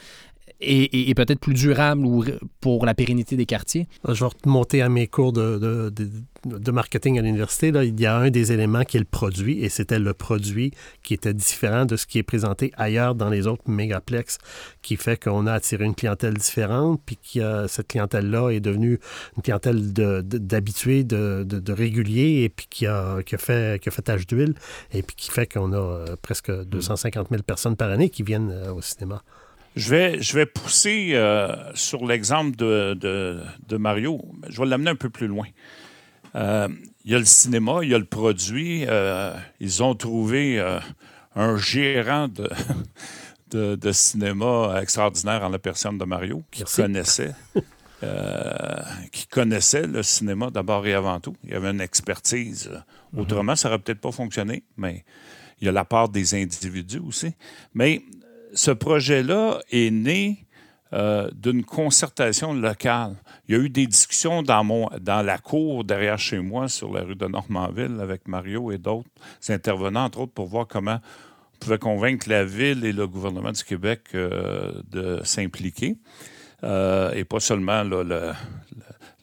est 0.59 1.13
peut-être 1.15 1.39
plus 1.39 1.53
durable 1.53 2.05
ou 2.05 2.23
pour 2.61 2.85
la 2.85 2.93
pérennité 2.93 3.35
des 3.35 3.45
quartiers? 3.45 3.87
je 4.07 4.23
vais 4.23 4.29
remonter 4.43 4.81
à 4.81 4.89
mes 4.89 5.07
cours 5.07 5.33
de, 5.33 5.57
de- 5.57 5.89
de- 5.89 6.09
de 6.45 6.71
marketing 6.71 7.19
à 7.19 7.21
l'université. 7.21 7.71
Là, 7.71 7.83
il 7.83 7.99
y 7.99 8.05
a 8.05 8.15
un 8.17 8.29
des 8.29 8.51
éléments 8.53 8.83
qui 8.83 8.95
est 8.97 9.01
le 9.01 9.05
produit, 9.05 9.59
et 9.63 9.69
c'était 9.69 9.99
le 9.99 10.13
produit 10.13 10.71
qui 11.03 11.13
était 11.13 11.33
différent 11.33 11.85
de 11.85 11.97
ce 11.97 12.05
qui 12.05 12.19
est 12.19 12.23
présenté 12.23 12.71
ailleurs 12.77 13.15
dans 13.15 13.29
les 13.29 13.47
autres 13.47 13.63
mégaplex, 13.67 14.37
qui 14.81 14.95
fait 14.95 15.21
qu'on 15.21 15.45
a 15.47 15.53
attiré 15.53 15.83
une 15.85 15.95
clientèle 15.95 16.35
différente, 16.35 17.01
puis 17.05 17.17
que 17.33 17.67
cette 17.67 17.87
clientèle-là 17.89 18.49
est 18.51 18.59
devenue 18.61 18.99
une 19.35 19.43
clientèle 19.43 19.91
d'habitués, 19.93 21.03
de, 21.03 21.43
de, 21.43 21.73
réguliers, 21.73 22.43
et 22.43 22.49
puis 22.49 22.67
qui 22.69 22.85
a, 22.87 23.21
qui 23.23 23.35
a 23.35 23.37
fait, 23.39 23.81
qui 23.81 23.89
a 23.89 23.91
fait 23.91 24.01
tache 24.03 24.25
d'huile, 24.25 24.53
et 24.93 25.01
puis 25.03 25.15
qui 25.15 25.29
fait 25.31 25.51
qu'on 25.51 25.73
a 25.73 25.77
euh, 25.77 26.15
presque 26.21 26.51
250 26.51 27.27
000 27.29 27.41
personnes 27.43 27.75
par 27.75 27.89
année 27.89 28.09
qui 28.09 28.23
viennent 28.23 28.51
euh, 28.51 28.73
au 28.73 28.81
cinéma. 28.81 29.21
Je 29.77 29.89
vais, 29.89 30.21
je 30.21 30.33
vais 30.33 30.45
pousser 30.45 31.11
euh, 31.13 31.55
sur 31.75 32.05
l'exemple 32.05 32.55
de, 32.55 32.93
de- 32.95 33.41
de 33.67 33.77
Mario. 33.77 34.19
Je 34.49 34.59
vais 34.59 34.67
l'amener 34.67 34.89
un 34.91 34.95
peu 34.95 35.09
plus 35.09 35.27
loin. 35.27 35.47
Euh, 36.35 36.67
il 37.05 37.11
y 37.11 37.15
a 37.15 37.19
le 37.19 37.25
cinéma, 37.25 37.79
il 37.83 37.89
y 37.89 37.93
a 37.93 37.97
le 37.99 38.05
produit. 38.05 38.85
euh, 38.87 39.33
ils 39.59 39.81
ont 39.83 39.95
trouvé 39.95 40.59
un 41.35 41.57
gérant 41.57 42.27
de, 42.27 42.49
de, 43.51 43.75
de 43.75 43.91
cinéma 43.91 44.79
extraordinaire 44.81 45.43
en 45.43 45.49
la 45.49 45.59
personne 45.59 45.97
de 45.97 46.05
Mario, 46.05 46.43
qui 46.51 46.61
Merci. 46.61 46.81
connaissait. 46.81 47.35
euh, 48.03 48.81
qui 49.11 49.27
connaissait 49.27 49.87
le 49.87 50.03
cinéma 50.03 50.49
d'abord 50.51 50.85
et 50.85 50.93
avant 50.93 51.19
tout. 51.19 51.35
Il 51.43 51.51
y 51.51 51.53
avait 51.53 51.71
une 51.71 51.81
expertise. 51.81 52.69
Autrement, 53.15 53.55
ça 53.55 53.69
n'aurait 53.69 53.79
peut-être 53.81 54.01
pas 54.01 54.11
fonctionné, 54.11 54.63
mais 54.75 55.03
il 55.59 55.65
y 55.65 55.69
a 55.69 55.71
la 55.71 55.85
part 55.85 56.09
des 56.09 56.35
individus 56.35 56.99
aussi. 56.99 57.33
Mais 57.73 58.03
ce 58.53 58.71
projet-là 58.71 59.59
est 59.71 59.91
né 59.91 60.45
euh, 60.93 61.29
d'une 61.35 61.63
concertation 61.63 62.53
locale. 62.53 63.15
Il 63.47 63.55
y 63.55 63.59
a 63.59 63.61
eu 63.61 63.69
des 63.69 63.87
discussions 63.87 64.41
dans, 64.41 64.63
mon, 64.63 64.89
dans 65.01 65.21
la 65.25 65.37
cour 65.37 65.83
derrière 65.83 66.17
chez 66.17 66.39
moi, 66.39 66.69
sur 66.69 66.93
la 66.93 67.01
rue 67.01 67.15
de 67.15 67.27
Normanville, 67.27 67.99
avec 68.01 68.27
Mario 68.27 68.71
et 68.71 68.77
d'autres 68.77 69.09
intervenants, 69.49 70.05
entre 70.05 70.19
autres, 70.21 70.33
pour 70.33 70.47
voir 70.47 70.67
comment 70.67 70.99
on 71.55 71.57
pouvait 71.59 71.77
convaincre 71.79 72.29
la 72.29 72.45
ville 72.45 72.85
et 72.85 72.93
le 72.93 73.07
gouvernement 73.07 73.51
du 73.51 73.63
Québec 73.63 74.01
euh, 74.15 74.71
de 74.89 75.19
s'impliquer. 75.23 75.97
Euh, 76.63 77.11
et 77.13 77.23
pas 77.23 77.39
seulement 77.39 77.83
là, 77.83 78.03
le- 78.03 78.33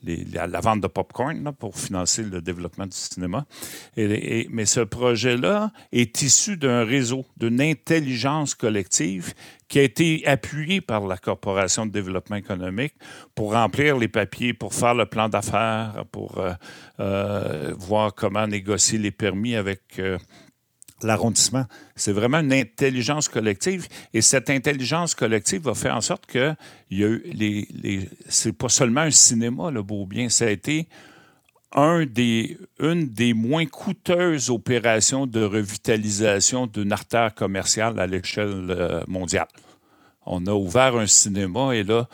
la, 0.05 0.59
vente 0.59 0.81
de 0.81 0.87
popcorn 0.87 1.43
là, 1.43 1.51
pour 1.51 1.77
financer 1.77 2.23
le 2.23 2.41
développement 2.41 2.85
du 2.85 2.95
cinéma. 2.95 3.45
Mais 3.97 4.65
ce 4.65 4.81
projet-là 4.81 5.71
est 5.91 6.21
issu 6.21 6.57
d'un 6.57 6.83
réseau, 6.83 7.25
d'une 7.37 7.61
intelligence 7.61 8.55
collective 8.55 9.33
qui 9.67 9.79
a 9.79 9.83
été 9.83 10.25
appuyée 10.25 10.81
par 10.81 11.07
la 11.07 11.17
Corporation 11.17 11.85
de 11.85 11.91
développement 11.91 12.35
économique 12.35 12.93
pour 13.33 13.53
remplir 13.53 13.97
les 13.97 14.07
papiers, 14.07 14.53
pour 14.53 14.73
faire 14.73 14.93
le 14.93 15.05
plan 15.05 15.27
d'affaires, 15.27 16.05
pour 16.11 16.37
euh, 16.37 16.51
euh, 16.99 17.73
voir 17.77 18.13
comment 18.13 18.47
négocier 18.47 18.99
les 18.99 19.11
permis 19.11 19.55
avec 19.55 19.81
euh, 19.99 20.17
l'arrondissement. 21.01 21.65
C'est 21.95 22.11
vraiment 22.11 22.39
une 22.39 22.53
intelligence 22.53 23.27
collective. 23.27 23.87
Et 24.13 24.21
cette 24.21 24.49
intelligence 24.49 25.15
collective 25.15 25.63
va 25.63 25.73
faire 25.73 25.95
en 25.95 26.01
sorte 26.01 26.25
que 26.25 26.53
il 26.89 26.99
y 26.99 27.33
les 27.33 28.09
c'est 28.27 28.53
pas 28.53 28.69
seulement 28.69 29.01
un 29.01 29.11
cinéma, 29.11 29.71
le 29.71 29.83
beau 29.83 30.05
bien, 30.05 30.29
ça 30.29 30.45
a 30.45 30.49
été 30.49 30.87
un 31.75 32.05
des, 32.05 32.57
une 32.79 33.09
des 33.09 33.33
moins 33.33 33.65
coûteuses 33.65 34.49
opérations 34.49 35.27
de 35.27 35.43
revitalisation 35.43 36.67
d'une 36.67 36.93
artère 36.93 37.35
commerciale 37.35 37.99
à 37.99 38.07
l'échelle 38.07 38.67
euh, 38.69 39.03
mondiale. 39.07 39.47
On 40.25 40.45
a 40.47 40.53
ouvert 40.53 40.95
un 40.95 41.05
cinéma 41.05 41.75
et 41.75 41.83
là, 41.83 42.07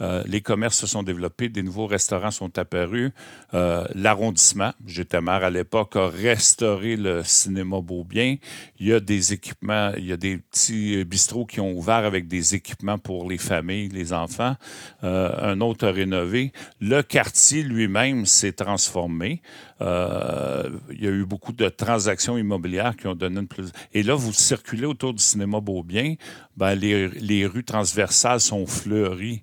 euh, 0.00 0.22
les 0.26 0.40
commerces 0.40 0.78
se 0.78 0.86
sont 0.86 1.02
développés, 1.02 1.48
des 1.48 1.62
nouveaux 1.62 1.86
restaurants 1.86 2.30
sont 2.30 2.58
apparus. 2.58 3.12
Euh, 3.54 3.86
L'arrondissement, 3.94 4.72
j'étais 4.86 5.20
maire 5.20 5.44
à 5.44 5.50
l'époque, 5.50 5.96
a 5.96 6.08
restauré 6.08 6.96
le 6.96 7.22
cinéma 7.24 7.80
Beaubien. 7.80 8.36
Il 8.78 8.86
y 8.88 8.92
a 8.92 9.00
des 9.00 9.32
équipements, 9.32 9.92
il 9.96 10.06
y 10.06 10.12
a 10.12 10.16
des 10.16 10.38
petits 10.38 11.04
bistrots 11.04 11.46
qui 11.46 11.60
ont 11.60 11.72
ouvert 11.72 12.04
avec 12.04 12.28
des 12.28 12.54
équipements 12.54 12.98
pour 12.98 13.28
les 13.28 13.38
familles, 13.38 13.88
les 13.88 14.12
enfants. 14.12 14.56
Euh, 15.04 15.30
un 15.40 15.60
autre 15.60 15.86
a 15.86 15.92
rénové. 15.92 16.52
Le 16.80 17.02
quartier 17.02 17.62
lui-même 17.62 18.26
s'est 18.26 18.52
transformé. 18.52 19.40
Euh, 19.80 20.70
il 20.90 21.04
y 21.04 21.06
a 21.06 21.10
eu 21.10 21.24
beaucoup 21.24 21.52
de 21.52 21.68
transactions 21.68 22.38
immobilières 22.38 22.96
qui 22.96 23.06
ont 23.06 23.14
donné 23.14 23.40
une 23.40 23.48
plus. 23.48 23.70
Et 23.92 24.02
là, 24.02 24.14
vous 24.14 24.32
circulez 24.32 24.86
autour 24.86 25.12
du 25.14 25.22
cinéma 25.22 25.60
Beaubien, 25.60 26.14
ben, 26.56 26.74
les, 26.74 27.08
les 27.08 27.46
rues 27.46 27.64
transversales 27.64 28.40
sont 28.40 28.66
fleuries 28.66 29.42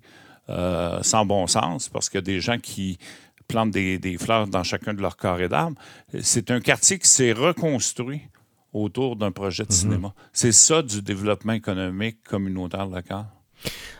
euh, 0.50 1.02
sans 1.04 1.26
bon 1.26 1.48
sens 1.48 1.90
parce 1.90 2.10
qu'il 2.10 2.18
y 2.18 2.20
a 2.20 2.22
des 2.22 2.40
gens 2.40 2.58
qui 2.58 2.98
plantent 3.48 3.72
des, 3.72 3.98
des 3.98 4.18
fleurs 4.18 4.48
dans 4.48 4.64
chacun 4.64 4.94
de 4.94 5.02
leurs 5.02 5.18
carrés 5.18 5.50
d'arbres. 5.50 5.80
C'est 6.22 6.52
un 6.52 6.60
quartier 6.60 7.00
qui 7.00 7.08
s'est 7.08 7.34
reconstruit 7.34 8.22
autour 8.74 9.16
d'un 9.16 9.32
projet 9.32 9.66
de 9.66 9.72
cinéma. 9.72 10.14
C'est 10.32 10.52
ça 10.52 10.82
du 10.82 11.02
développement 11.02 11.54
économique 11.54 12.18
communautaire 12.24 12.88
local. 12.88 13.26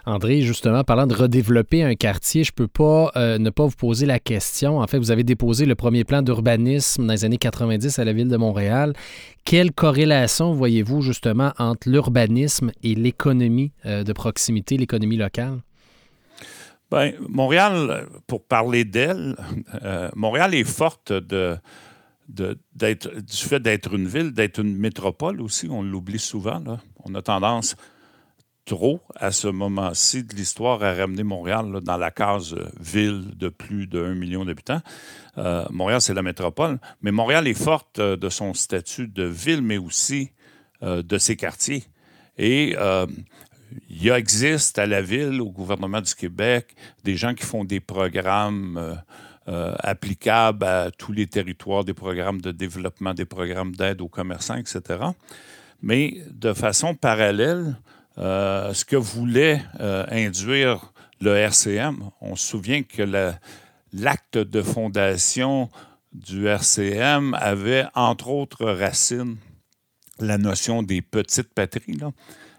André, 0.06 0.42
justement, 0.42 0.84
parlant 0.84 1.08
de 1.08 1.14
redévelopper 1.14 1.84
un 1.84 1.96
quartier, 1.96 2.44
je 2.44 2.52
peux 2.52 2.68
pas 2.68 3.12
euh, 3.16 3.38
ne 3.38 3.50
pas 3.50 3.66
vous 3.66 3.76
poser 3.76 4.06
la 4.06 4.20
question. 4.20 4.80
En 4.80 4.88
fait, 4.88 4.98
vous 4.98 5.12
avez 5.12 5.24
déposé 5.24 5.66
le 5.66 5.76
premier 5.76 6.04
plan 6.04 6.22
d'urbanisme 6.22 7.08
dans 7.08 7.14
les 7.14 7.24
années 7.24 7.38
90 7.38 8.00
à 8.00 8.04
la 8.04 8.12
ville 8.12 8.28
de 8.28 8.36
Montréal. 8.36 8.94
Quelle 9.46 9.72
corrélation 9.72 10.54
voyez-vous 10.54 11.02
justement 11.02 11.54
entre 11.58 11.90
l'urbanisme 11.90 12.72
et 12.84 12.96
l'économie 12.96 13.72
euh, 13.86 14.04
de 14.04 14.12
proximité, 14.12 14.76
l'économie 14.76 15.18
locale? 15.18 15.60
Bien, 16.94 17.12
Montréal, 17.28 18.08
pour 18.28 18.46
parler 18.46 18.86
d'elle, 18.86 19.36
euh, 19.82 20.12
Montréal 20.16 20.54
est 20.54 20.64
forte 20.64 21.12
de, 21.12 21.58
du 22.28 22.56
fait 23.32 23.60
d'être 23.60 23.96
une 23.96 24.08
ville, 24.08 24.32
d'être 24.32 24.60
une 24.60 24.78
métropole 24.78 25.42
aussi. 25.42 25.68
On 25.72 25.82
l'oublie 25.82 26.20
souvent. 26.20 26.62
On 27.04 27.16
a 27.16 27.24
tendance 27.24 27.76
trop, 28.66 29.02
à 29.16 29.32
ce 29.32 29.48
moment-ci 29.48 30.24
de 30.24 30.36
l'histoire, 30.36 30.84
à 30.84 30.94
ramener 30.94 31.24
Montréal 31.24 31.80
dans 31.82 31.98
la 31.98 32.12
case 32.12 32.56
ville 32.80 33.26
de 33.38 33.50
plus 33.50 33.88
de 33.88 34.00
1 34.00 34.14
million 34.14 34.46
d'habitants. 34.46 34.82
Euh, 35.40 35.66
Montréal, 35.72 36.00
c'est 36.00 36.14
la 36.14 36.22
métropole. 36.22 36.78
Mais 37.02 37.12
Montréal 37.12 37.48
est 37.48 37.56
forte 37.56 37.98
euh, 37.98 38.16
de 38.16 38.30
son 38.30 38.54
statut 38.54 39.08
de 39.08 39.24
ville, 39.24 39.64
mais 39.64 39.80
aussi 39.80 40.30
de 40.82 41.18
ses 41.18 41.38
quartiers. 41.38 41.86
Et 42.38 42.76
il 43.90 44.10
existe 44.10 44.78
à 44.80 44.86
la 44.86 45.02
ville, 45.02 45.42
au 45.42 45.50
gouvernement 45.50 46.02
du 46.02 46.14
Québec, 46.16 46.76
des 47.04 47.16
gens 47.16 47.34
qui 47.34 47.46
font 47.46 47.64
des 47.64 47.80
programmes 47.80 48.78
euh, 48.78 48.96
euh, 49.48 49.76
applicables 49.80 50.64
à 50.66 50.92
tous 50.92 51.12
les 51.12 51.28
territoires, 51.28 51.84
des 51.84 51.94
programmes 51.94 52.42
de 52.42 52.52
développement, 52.52 53.14
des 53.14 53.26
programmes 53.26 53.76
d'aide 53.76 54.02
aux 54.02 54.08
commerçants, 54.10 54.56
etc. 54.58 54.82
Mais 55.82 56.22
de 56.32 56.54
façon 56.54 56.96
parallèle, 56.96 57.76
euh, 58.18 58.74
ce 58.74 58.86
que 58.86 58.96
voulait 58.96 59.62
induire 59.80 60.94
le 61.20 61.36
RCM, 61.36 62.10
on 62.22 62.36
se 62.36 62.48
souvient 62.48 62.84
que 62.84 63.02
la- 63.04 63.38
l'acte 63.92 64.38
de 64.38 64.62
fondation 64.62 65.70
du 66.14 66.48
RCM 66.48 67.34
avait, 67.34 67.86
entre 67.96 68.30
autres 68.30 68.66
racines, 68.66 69.38
la 70.20 70.38
notion 70.38 70.84
des 70.84 71.02
petites 71.02 71.54
patries, 71.54 71.98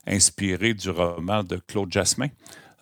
inspirée 0.07 0.75
du 0.75 0.91
roman 0.91 1.43
de 1.43 1.57
Claude 1.57 1.93
Jasmin. 1.93 2.29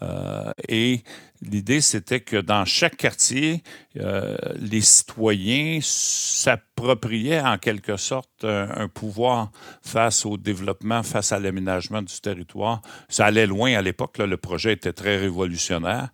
Euh, 0.02 0.50
et 0.68 1.02
l'idée, 1.42 1.80
c'était 1.80 2.20
que 2.20 2.36
dans 2.36 2.64
chaque 2.64 2.96
quartier, 2.96 3.62
euh, 3.98 4.36
les 4.56 4.80
citoyens 4.80 5.78
s'appropriaient 5.80 7.40
en 7.40 7.58
quelque 7.58 7.96
sorte 7.96 8.44
un, 8.44 8.88
pouvoir 8.88 9.52
face 9.82 10.26
au 10.26 10.36
développement, 10.36 11.02
face 11.02 11.30
à 11.30 11.38
l'aménagement 11.38 12.02
du 12.02 12.20
territoire. 12.20 12.82
Ça 13.08 13.26
allait 13.26 13.46
loin 13.46 13.74
à 13.74 13.82
l'époque, 13.82 14.18
le 14.18 14.36
projet 14.36 14.72
était 14.72 14.92
très 14.92 15.18
révolutionnaire. 15.18 16.08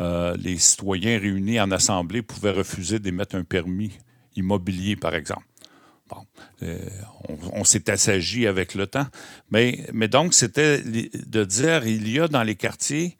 les 0.00 0.58
citoyens 0.58 1.18
réunis 1.18 1.60
en 1.60 1.70
assemblée 1.70 2.22
pouvaient 2.22 2.52
refuser 2.52 2.98
d'émettre 2.98 3.36
un 3.36 3.44
permis 3.44 3.92
immobilier, 4.36 4.96
par 4.96 5.14
exemple. 5.14 5.44
Bon, 6.12 6.26
on, 7.52 7.64
s'est 7.64 7.90
assagi 7.90 8.46
avec 8.46 8.74
le 8.74 8.86
temps. 8.86 9.06
Mais, 9.50 9.86
mais 9.92 10.08
donc, 10.08 10.34
c'était 10.34 10.82
de 10.82 11.44
dire, 11.44 11.86
il 11.86 12.10
y 12.10 12.20
a 12.20 12.28
dans 12.28 12.42
les 12.42 12.54
quartiers 12.54 13.16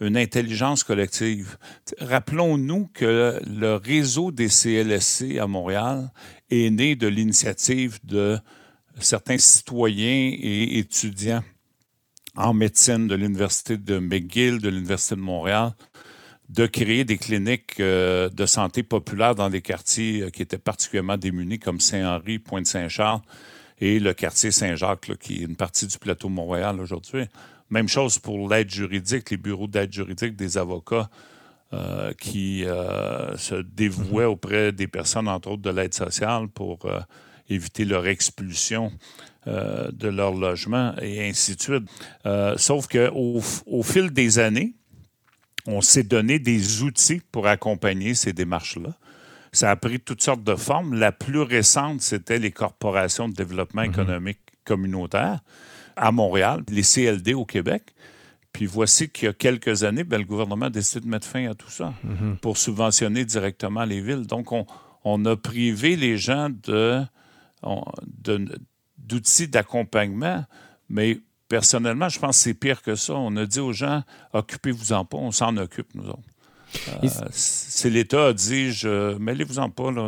une 0.00 0.16
intelligence 0.16 0.82
collective. 0.82 1.58
Rappelons-nous 1.98 2.88
que 2.94 3.40
le 3.46 3.74
réseau 3.74 4.32
des 4.32 4.48
CLSC 4.48 5.38
à 5.38 5.46
Montréal 5.46 6.10
est 6.50 6.70
né 6.70 6.96
de 6.96 7.06
l'initiative 7.06 7.98
de 8.04 8.38
certains 8.98 9.38
citoyens 9.38 10.32
et 10.32 10.78
étudiants 10.78 11.44
en 12.36 12.54
médecine 12.54 13.08
de 13.08 13.14
l'Université 13.14 13.76
de 13.76 13.98
McGill, 13.98 14.58
de 14.60 14.68
l'Université 14.68 15.16
de 15.16 15.20
Montréal, 15.20 15.72
de 16.50 16.66
créer 16.66 17.04
des 17.04 17.16
cliniques 17.16 17.78
euh, 17.78 18.28
de 18.28 18.44
santé 18.44 18.82
populaire 18.82 19.36
dans 19.36 19.48
des 19.48 19.62
quartiers 19.62 20.22
euh, 20.22 20.30
qui 20.30 20.42
étaient 20.42 20.58
particulièrement 20.58 21.16
démunis, 21.16 21.60
comme 21.60 21.78
Saint-Henri, 21.78 22.40
Pointe-Saint-Charles 22.40 23.20
et 23.80 24.00
le 24.00 24.12
quartier 24.14 24.50
Saint-Jacques, 24.50 25.16
qui 25.18 25.42
est 25.42 25.44
une 25.44 25.54
partie 25.54 25.86
du 25.86 25.96
plateau 25.96 26.28
Montréal 26.28 26.80
aujourd'hui. 26.80 27.26
Même 27.70 27.88
chose 27.88 28.18
pour 28.18 28.48
l'aide 28.48 28.68
juridique, 28.68 29.30
les 29.30 29.36
bureaux 29.36 29.68
d'aide 29.68 29.92
juridique 29.92 30.34
des 30.34 30.58
avocats 30.58 31.08
euh, 31.72 32.12
qui 32.20 32.64
se 33.36 33.62
dévouaient 33.62 34.24
mhm. 34.24 34.30
auprès 34.30 34.72
des 34.72 34.88
personnes, 34.88 35.28
entre 35.28 35.52
autres 35.52 35.62
de 35.62 35.70
l'aide 35.70 35.94
sociale, 35.94 36.48
pour 36.48 36.80
éviter 37.48 37.84
leur 37.84 38.08
expulsion 38.08 38.92
de 39.46 40.08
leur 40.08 40.34
logement 40.34 40.94
et 41.00 41.28
ainsi 41.28 41.54
de 41.56 41.62
suite. 41.62 41.84
sauf 42.56 42.88
qu'au 42.88 43.40
au 43.66 43.82
fil 43.82 44.10
des 44.10 44.38
années, 44.40 44.74
on 45.70 45.80
s'est 45.80 46.02
donné 46.02 46.38
des 46.38 46.82
outils 46.82 47.22
pour 47.32 47.46
accompagner 47.46 48.14
ces 48.14 48.32
démarches-là. 48.32 48.94
Ça 49.52 49.70
a 49.70 49.76
pris 49.76 49.98
toutes 50.00 50.22
sortes 50.22 50.44
de 50.44 50.54
formes. 50.54 50.94
La 50.94 51.12
plus 51.12 51.40
récente, 51.40 52.00
c'était 52.02 52.38
les 52.38 52.52
corporations 52.52 53.28
de 53.28 53.34
développement 53.34 53.82
mhm. 53.82 53.90
économique 53.90 54.40
communautaire 54.64 55.40
à 55.96 56.12
Montréal, 56.12 56.62
les 56.68 56.82
CLD 56.82 57.34
au 57.34 57.44
Québec. 57.44 57.94
Puis 58.52 58.66
voici 58.66 59.08
qu'il 59.08 59.26
y 59.26 59.28
a 59.28 59.32
quelques 59.32 59.84
années, 59.84 60.04
ben, 60.04 60.18
le 60.18 60.24
gouvernement 60.24 60.66
a 60.66 60.70
décidé 60.70 61.04
de 61.04 61.10
mettre 61.10 61.26
fin 61.26 61.50
à 61.50 61.54
tout 61.54 61.70
ça 61.70 61.94
mhm. 62.02 62.36
pour 62.38 62.56
subventionner 62.56 63.24
directement 63.24 63.84
les 63.84 64.00
villes. 64.00 64.26
Donc, 64.26 64.52
on, 64.52 65.24
a 65.24 65.36
privé 65.36 65.96
les 65.96 66.16
gens 66.16 66.48
de, 66.50 67.02
d'outils 68.98 69.48
d'accompagnement, 69.48 70.44
mais 70.88 71.20
personnellement, 71.50 72.08
je 72.08 72.18
pense 72.18 72.38
que 72.38 72.42
c'est 72.44 72.54
pire 72.54 72.80
que 72.80 72.94
ça. 72.94 73.12
On 73.14 73.36
a 73.36 73.44
dit 73.44 73.60
aux 73.60 73.72
gens, 73.72 74.02
occupez-vous-en 74.32 75.04
pas, 75.04 75.18
on 75.18 75.32
s'en 75.32 75.54
occupe, 75.58 75.88
nous 75.94 76.08
autres. 76.08 76.20
Euh, 77.02 77.08
c'est 77.32 77.90
l'État 77.90 78.32
dit, 78.32 78.70
je, 78.70 79.18
mêlez-vous-en 79.18 79.68
pas, 79.68 79.90
là. 79.90 80.06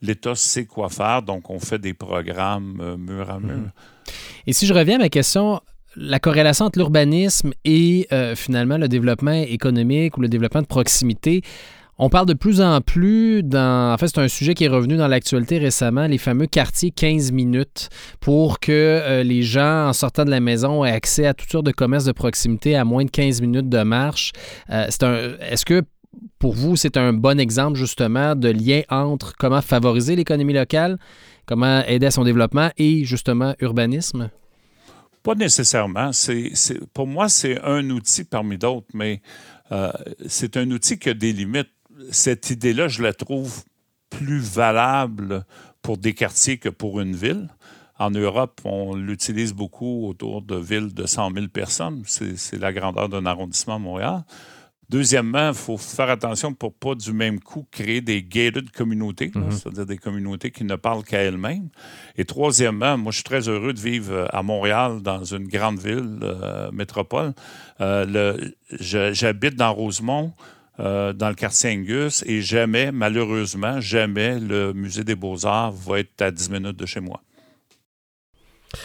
L'État 0.00 0.34
sait 0.34 0.64
quoi 0.64 0.88
faire, 0.88 1.22
donc 1.22 1.50
on 1.50 1.60
fait 1.60 1.78
des 1.78 1.92
programmes 1.92 2.78
euh, 2.80 2.96
mur 2.96 3.30
à 3.30 3.38
mur. 3.38 3.56
Mhm. 3.56 3.70
Et 4.46 4.52
si 4.52 4.66
je 4.66 4.72
reviens 4.72 4.96
à 4.96 5.00
ma 5.00 5.08
question, 5.10 5.60
la 5.96 6.18
corrélation 6.18 6.64
entre 6.64 6.78
l'urbanisme 6.78 7.52
et 7.64 8.06
euh, 8.12 8.34
finalement 8.34 8.78
le 8.78 8.88
développement 8.88 9.32
économique 9.32 10.16
ou 10.16 10.22
le 10.22 10.28
développement 10.28 10.62
de 10.62 10.66
proximité, 10.66 11.42
on 11.98 12.08
parle 12.08 12.26
de 12.26 12.34
plus 12.34 12.60
en 12.60 12.80
plus 12.80 13.42
dans. 13.42 13.92
En 13.92 13.98
fait, 13.98 14.08
c'est 14.08 14.18
un 14.18 14.28
sujet 14.28 14.54
qui 14.54 14.64
est 14.64 14.68
revenu 14.68 14.96
dans 14.96 15.08
l'actualité 15.08 15.58
récemment, 15.58 16.06
les 16.06 16.18
fameux 16.18 16.46
quartiers 16.46 16.90
15 16.90 17.32
minutes, 17.32 17.88
pour 18.20 18.60
que 18.60 18.72
euh, 18.72 19.22
les 19.22 19.42
gens, 19.42 19.88
en 19.88 19.92
sortant 19.92 20.24
de 20.24 20.30
la 20.30 20.40
maison, 20.40 20.84
aient 20.84 20.92
accès 20.92 21.26
à 21.26 21.34
toutes 21.34 21.50
sortes 21.50 21.66
de 21.66 21.72
commerces 21.72 22.04
de 22.04 22.12
proximité 22.12 22.76
à 22.76 22.84
moins 22.84 23.04
de 23.04 23.10
15 23.10 23.40
minutes 23.40 23.68
de 23.68 23.82
marche. 23.82 24.32
Euh, 24.70 24.86
est-ce 25.40 25.64
que 25.64 25.82
pour 26.38 26.54
vous, 26.54 26.76
c'est 26.76 26.96
un 26.96 27.12
bon 27.12 27.40
exemple 27.40 27.76
justement 27.76 28.34
de 28.34 28.48
lien 28.48 28.82
entre 28.88 29.34
comment 29.36 29.60
favoriser 29.60 30.14
l'économie 30.14 30.52
locale, 30.52 30.98
comment 31.46 31.82
aider 31.84 32.06
à 32.06 32.10
son 32.10 32.24
développement 32.24 32.70
et 32.76 33.04
justement 33.04 33.54
urbanisme? 33.60 34.30
Pas 35.22 35.34
nécessairement. 35.34 36.12
C'est, 36.12 36.52
pour 36.94 37.06
moi, 37.06 37.28
c'est 37.28 37.60
un 37.62 37.90
outil 37.90 38.24
parmi 38.24 38.56
d'autres, 38.56 38.86
mais 38.94 39.20
euh, 39.72 39.90
c'est 40.26 40.56
un 40.56 40.70
outil 40.70 40.98
qui 40.98 41.10
a 41.10 41.14
des 41.14 41.32
limites 41.32 41.68
cette 42.10 42.50
idée-là, 42.50 42.88
je 42.88 43.02
la 43.02 43.12
trouve 43.12 43.64
plus 44.10 44.40
valable 44.40 45.44
pour 45.82 45.98
des 45.98 46.14
quartiers 46.14 46.58
que 46.58 46.68
pour 46.68 47.00
une 47.00 47.14
ville. 47.14 47.48
En 47.98 48.10
Europe, 48.10 48.60
on 48.64 48.94
l'utilise 48.94 49.52
beaucoup 49.52 50.06
autour 50.06 50.42
de 50.42 50.56
villes 50.56 50.94
de 50.94 51.06
100 51.06 51.32
000 51.34 51.48
personnes. 51.48 52.02
C'est 52.06 52.58
la 52.58 52.72
grandeur 52.72 53.08
d'un 53.08 53.26
arrondissement 53.26 53.74
à 53.74 53.78
Montréal. 53.78 54.24
Deuxièmement, 54.88 55.48
il 55.48 55.54
faut 55.54 55.76
faire 55.76 56.08
attention 56.08 56.54
pour 56.54 56.72
pas 56.72 56.94
du 56.94 57.12
même 57.12 57.40
coup 57.40 57.66
créer 57.70 58.00
des 58.00 58.22
gated 58.22 58.70
communautés, 58.70 59.28
mm-hmm. 59.28 59.50
c'est-à-dire 59.50 59.84
des 59.84 59.98
communautés 59.98 60.50
qui 60.50 60.64
ne 60.64 60.76
parlent 60.76 61.04
qu'à 61.04 61.18
elles-mêmes. 61.18 61.68
Et 62.16 62.24
troisièmement, 62.24 62.96
moi, 62.96 63.12
je 63.12 63.16
suis 63.16 63.24
très 63.24 63.48
heureux 63.50 63.74
de 63.74 63.80
vivre 63.80 64.28
à 64.32 64.42
Montréal, 64.42 65.02
dans 65.02 65.24
une 65.24 65.46
grande 65.46 65.78
ville, 65.78 66.20
euh, 66.22 66.70
métropole. 66.72 67.34
Euh, 67.82 68.38
J'habite 68.70 69.56
dans 69.56 69.74
Rosemont. 69.74 70.32
Euh, 70.80 71.12
dans 71.12 71.28
le 71.28 71.34
quartier 71.34 71.70
Angus 71.72 72.22
et 72.26 72.40
jamais, 72.40 72.92
malheureusement, 72.92 73.80
jamais 73.80 74.38
le 74.38 74.72
musée 74.72 75.02
des 75.02 75.16
beaux-arts 75.16 75.72
va 75.72 76.00
être 76.00 76.22
à 76.22 76.30
10 76.30 76.50
minutes 76.50 76.76
de 76.76 76.86
chez 76.86 77.00
moi. 77.00 77.20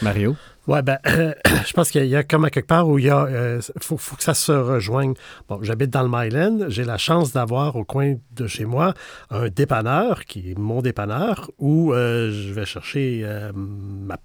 Mario? 0.02 0.34
Oui, 0.66 0.80
ben, 0.82 0.98
je 1.04 1.72
pense 1.72 1.90
qu'il 1.90 2.06
y 2.06 2.16
a 2.16 2.24
comme 2.24 2.46
à 2.46 2.50
quelque 2.50 2.66
part 2.66 2.88
où 2.88 2.98
il 2.98 3.04
y 3.04 3.10
a. 3.10 3.26
Euh, 3.26 3.60
faut, 3.80 3.96
que 3.96 4.22
ça 4.22 4.34
se 4.34 4.50
rejoigne. 4.50 5.14
Bon, 5.48 5.62
j'habite 5.62 5.90
dans 5.90 6.02
le 6.02 6.08
Myland. 6.08 6.68
J'ai 6.68 6.84
la 6.84 6.98
chance 6.98 7.32
d'avoir 7.32 7.76
au 7.76 7.84
coin 7.84 8.14
de 8.32 8.46
chez 8.46 8.64
moi 8.64 8.94
un 9.30 9.48
dépanneur 9.48 10.24
qui 10.24 10.50
est 10.50 10.58
mon 10.58 10.80
dépanneur 10.80 11.50
où 11.58 11.92
euh, 11.92 12.32
je 12.32 12.52
vais 12.52 12.64
chercher 12.64 13.24
ma, 13.54 14.16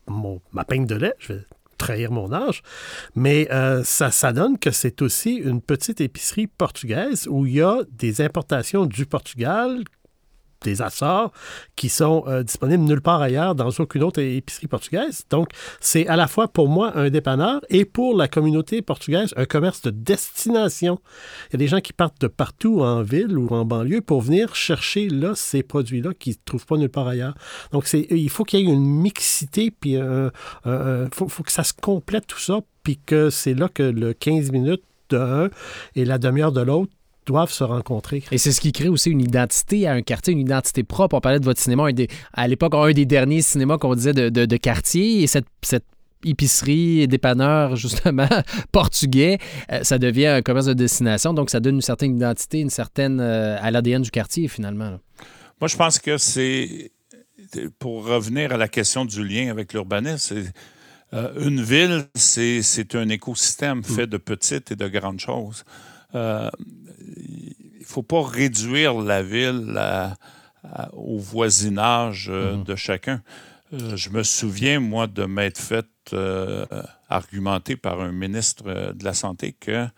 ma 0.54 0.64
peigne 0.64 0.86
de 0.86 0.96
lait. 0.96 1.14
Je 1.20 1.34
vais 1.34 1.42
trahir 1.80 2.12
mon 2.12 2.32
âge, 2.32 2.62
mais 3.16 3.48
euh, 3.52 3.84
ça, 3.84 4.12
ça 4.12 4.32
donne 4.32 4.60
que 4.60 4.70
c'est 4.70 5.02
aussi 5.02 5.36
une 5.36 5.62
petite 5.62 6.02
épicerie 6.02 6.46
portugaise 6.46 7.28
où 7.28 7.48
il 7.48 7.56
y 7.56 7.62
a 7.62 7.80
des 7.92 8.22
importations 8.22 8.86
du 8.86 9.08
Portugal 9.08 9.84
des 10.62 10.82
Açores 10.82 11.32
qui 11.76 11.90
sont 11.90 12.24
euh, 12.28 12.44
disponibles 12.44 12.84
nulle 12.84 13.02
part 13.02 13.22
ailleurs 13.22 13.56
dans 13.56 13.70
aucune 13.70 14.04
autre 14.04 14.22
épicerie 14.22 14.68
portugaise. 14.68 15.24
Donc, 15.30 15.50
c'est 15.80 16.08
à 16.08 16.16
la 16.16 16.28
fois 16.28 16.48
pour 16.48 16.68
moi 16.68 16.98
un 16.98 17.10
dépanneur 17.10 17.62
et 17.70 17.86
pour 17.86 18.16
la 18.16 18.28
communauté 18.28 18.82
portugaise 18.82 19.34
un 19.38 19.46
commerce 19.46 19.82
de 19.82 19.92
destination. 19.92 21.00
Il 21.50 21.54
y 21.54 21.56
a 21.56 21.60
des 21.60 21.68
gens 21.68 21.80
qui 21.80 21.94
partent 21.94 22.20
de 22.22 22.28
partout 22.28 22.82
en 22.82 23.02
ville 23.02 23.38
ou 23.38 23.48
en 23.50 23.66
banlieue 23.66 24.02
pour 24.02 24.22
venir 24.22 24.56
chercher 24.56 25.10
là 25.10 25.34
ces 25.36 25.64
produits-là 25.64 26.14
qu'ils 26.14 26.34
ne 26.34 26.40
trouvent 26.46 26.66
pas 26.66 26.78
nulle 26.78 26.90
part 26.90 27.08
ailleurs. 27.08 27.36
Donc, 27.72 27.88
c'est, 27.88 28.08
il 28.10 28.30
faut 28.30 28.44
qu'il 28.44 28.60
y 28.60 28.64
ait 28.64 28.74
une 28.74 28.86
mixité, 28.86 29.72
puis 29.72 29.92
il 29.92 31.10
faut, 31.14 31.44
que 31.44 31.52
ça 31.52 31.64
se 31.64 31.74
complète 31.74 32.28
tout 32.28 32.40
ça, 32.40 32.60
puis 32.84 32.98
que 32.98 33.30
c'est 33.30 33.54
là 33.54 33.70
que 33.70 33.84
le 33.84 34.14
15 34.14 34.52
minutes 34.52 34.84
de 35.10 35.18
un 35.18 35.50
et 35.96 36.06
la 36.06 36.18
demi-heure 36.18 36.52
de 36.52 36.62
l'autre 36.62 36.92
doivent 37.30 37.52
se 37.52 37.64
rencontrer. 37.64 38.24
Et 38.32 38.40
c'est 38.40 38.52
ce 38.52 38.60
qui 38.60 38.72
crée 38.72 38.90
aussi 38.90 39.12
une 39.12 39.22
identité 39.22 39.88
à 39.88 39.94
un 39.94 40.02
quartier, 40.02 40.34
une 40.34 40.40
identité 40.40 40.84
propre. 40.84 41.16
On 41.16 41.22
parlait 41.22 41.40
de 41.40 41.46
votre 41.46 41.62
cinéma, 41.62 41.88
à 42.34 42.48
l'époque, 42.48 42.74
un 42.74 42.92
des 42.92 43.06
derniers 43.06 43.44
cinémas 43.44 43.78
qu'on 43.78 43.94
disait 43.94 44.14
de, 44.14 44.58
quartier, 44.58 45.22
et 45.22 45.28
cette, 45.28 45.46
épicerie 46.26 47.00
et 47.00 47.08
dépanneur, 47.08 47.78
justement, 47.78 48.28
portugais, 48.74 49.38
euh, 49.72 49.84
ça 49.84 49.98
devient 49.98 50.26
un 50.26 50.42
commerce 50.42 50.66
de 50.66 50.74
destination, 50.74 51.34
donc 51.34 51.50
ça 51.50 51.62
donne 51.62 51.76
une 51.76 51.82
certaine 51.82 52.18
identité, 52.18 52.60
une 52.60 52.70
certaine 52.70 53.22
euh, 53.22 53.58
à 53.62 53.72
l'ADN 53.72 54.02
du 54.02 54.12
quartier, 54.12 54.50
finalement. 54.50 55.00
Moi, 55.62 55.68
je 55.70 55.78
pense 55.78 55.98
que 55.98 56.18
c'est, 56.18 56.92
pour 57.78 58.06
revenir 58.06 58.52
à 58.52 58.58
la 58.58 58.68
question 58.68 59.06
du 59.06 59.24
lien 59.24 59.50
avec 59.50 59.72
l'urbanisme, 59.72 60.44
euh, 61.14 61.48
une 61.48 61.62
ville, 61.62 62.06
c'est 62.16 62.96
un 62.96 63.08
écosystème 63.08 63.82
fait 63.82 64.08
de 64.08 64.18
petites 64.18 64.72
et 64.72 64.76
de 64.76 64.88
grandes 64.90 65.22
choses 65.22 65.64
il 66.14 66.20
ne 67.80 67.86
faut 67.86 68.04
pas 68.04 68.24
réduire 68.24 69.00
la 69.00 69.24
ville 69.24 69.80
au 70.94 71.18
voisinage 71.18 72.28
euh, 72.30 72.56
mhm. 72.56 72.64
de 72.64 72.76
chacun. 72.76 73.22
Euh, 73.74 73.96
je 73.96 74.10
me 74.10 74.24
souviens, 74.24 74.80
moi, 74.80 75.08
de 75.08 75.26
m'être 75.26 75.60
fait 75.60 75.88
euh, 76.14 76.66
argumenter 77.08 77.76
par 77.76 78.02
un 78.02 78.12
ministre 78.12 78.94
de 78.94 79.04
la 79.04 79.14
Santé 79.14 79.56
qu'il 79.60 79.92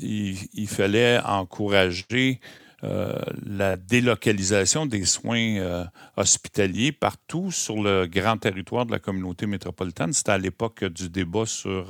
il 0.00 0.68
fallait 0.68 1.20
encourager 1.20 2.40
la 2.80 3.76
délocalisation 3.76 4.86
des 4.86 5.04
soins 5.04 5.88
hospitaliers 6.16 6.92
partout 6.92 7.50
sur 7.50 7.82
le 7.82 8.06
grand 8.06 8.36
territoire 8.36 8.86
de 8.86 8.92
la 8.92 9.00
communauté 9.00 9.46
métropolitaine. 9.46 10.12
C'était 10.12 10.30
à 10.30 10.38
l'époque 10.38 10.84
du 10.84 11.08
débat 11.08 11.44
sur 11.44 11.86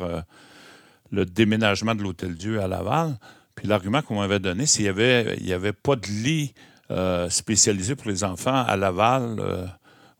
le 1.10 1.24
déménagement 1.24 1.94
de 1.94 2.02
l'Hôtel 2.02 2.34
Dieu 2.34 2.60
à 2.60 2.68
Laval. 2.68 3.18
Puis 3.54 3.66
l'argument 3.66 4.02
qu'on 4.02 4.20
m'avait 4.20 4.38
donné, 4.38 4.66
s'il 4.66 4.84
n'y 4.84 4.88
avait, 4.88 5.36
y 5.40 5.52
avait 5.52 5.72
pas 5.72 5.96
de 5.96 6.06
lit 6.06 6.54
euh, 6.90 7.28
spécialisé 7.28 7.96
pour 7.96 8.08
les 8.08 8.24
enfants 8.24 8.64
à 8.64 8.76
Laval 8.76 9.36
euh, 9.40 9.66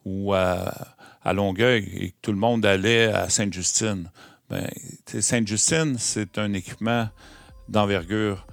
ou 0.04 0.34
à, 0.34 0.72
Longueuil 1.34 1.86
et 1.94 2.10
que 2.10 2.16
tout 2.22 2.32
le 2.32 2.38
monde 2.38 2.64
allait 2.64 3.12
à 3.12 3.28
Sainte-Justine. 3.28 4.10
Ben, 4.48 4.66
Sainte-Justine, 5.04 5.96
c'est 5.98 6.38
un 6.38 6.54
équipement 6.54 7.10
d'envergure 7.68 8.46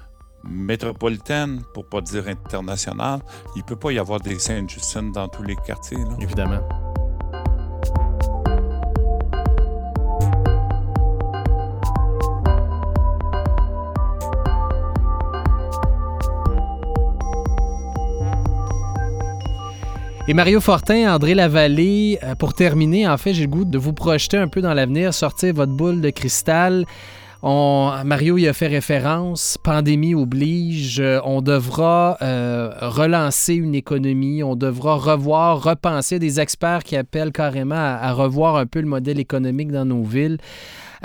métropolitaine, 0.44 1.62
pour 1.74 1.88
pas 1.88 2.02
dire 2.02 2.28
internationale, 2.28 3.22
il 3.56 3.64
peut 3.64 3.78
pas 3.78 3.92
y 3.92 4.00
avoir 4.00 4.20
des 4.20 4.40
Sainte-Justine 4.40 5.14
dans 5.14 5.30
tous 5.30 5.44
les 5.44 5.56
quartiers. 5.56 5.98
Évidemment. 6.20 6.85
Et 20.28 20.34
Mario 20.34 20.60
Fortin, 20.60 21.14
André 21.14 21.36
Lavallée, 21.36 22.18
euh, 22.24 22.34
pour 22.34 22.56
terminer, 22.56 23.08
en 23.08 23.16
fait, 23.16 23.36
j'ai 23.36 23.44
le 23.44 23.48
goût 23.48 23.64
de 23.64 23.78
vous 23.78 23.94
projeter 23.94 24.38
un 24.38 24.48
peu 24.48 24.60
dans 24.60 24.74
l'avenir, 24.74 25.14
sortir 25.14 25.54
votre 25.54 25.72
boule 25.72 26.02
de 26.02 26.10
cristal. 26.10 26.88
Mario 27.46 28.40
y 28.40 28.48
a 28.48 28.54
fait 28.54 28.68
référence, 28.68 29.60
pandémie 29.62 30.16
oblige, 30.16 31.00
euh, 31.00 31.20
on 31.26 31.42
devra 31.44 32.18
euh, 32.24 32.72
relancer 32.82 33.54
une 33.54 33.76
économie, 33.76 34.42
on 34.42 34.56
devra 34.56 34.96
revoir, 34.96 35.62
repenser 35.62 36.18
des 36.18 36.40
experts 36.40 36.84
qui 36.84 36.96
appellent 36.96 37.32
carrément 37.32 37.76
à, 37.76 38.12
revoir 38.14 38.56
un 38.56 38.66
peu 38.66 38.82
le 38.82 38.88
modèle 38.88 39.20
économique 39.20 39.72
dans 39.72 39.86
nos 39.86 40.02
villes. 40.02 40.38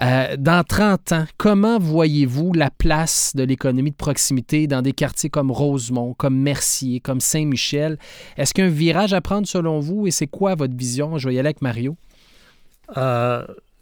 Euh, 0.00 0.34
dans 0.38 0.64
30 0.64 1.12
ans, 1.12 1.24
comment 1.36 1.78
voyez-vous 1.78 2.54
la 2.54 2.70
place 2.70 3.32
de 3.36 3.42
l'économie 3.42 3.90
de 3.90 3.96
proximité 3.96 4.66
dans 4.66 4.80
des 4.80 4.92
quartiers 4.92 5.28
comme 5.28 5.50
Rosemont, 5.50 6.14
comme 6.14 6.38
Mercier, 6.38 7.00
comme 7.00 7.20
Saint-Michel? 7.20 7.98
Est-ce 8.38 8.54
qu'il 8.54 8.64
y 8.64 8.66
a 8.66 8.70
un 8.70 8.72
virage 8.72 9.12
à 9.12 9.20
prendre 9.20 9.46
selon 9.46 9.78
vous 9.78 10.06
et 10.06 10.10
c'est 10.10 10.26
quoi 10.26 10.54
votre 10.54 10.74
vision? 10.74 11.18
Je 11.18 11.28
vais 11.28 11.38
avec 11.38 11.60
Mario. 11.60 11.96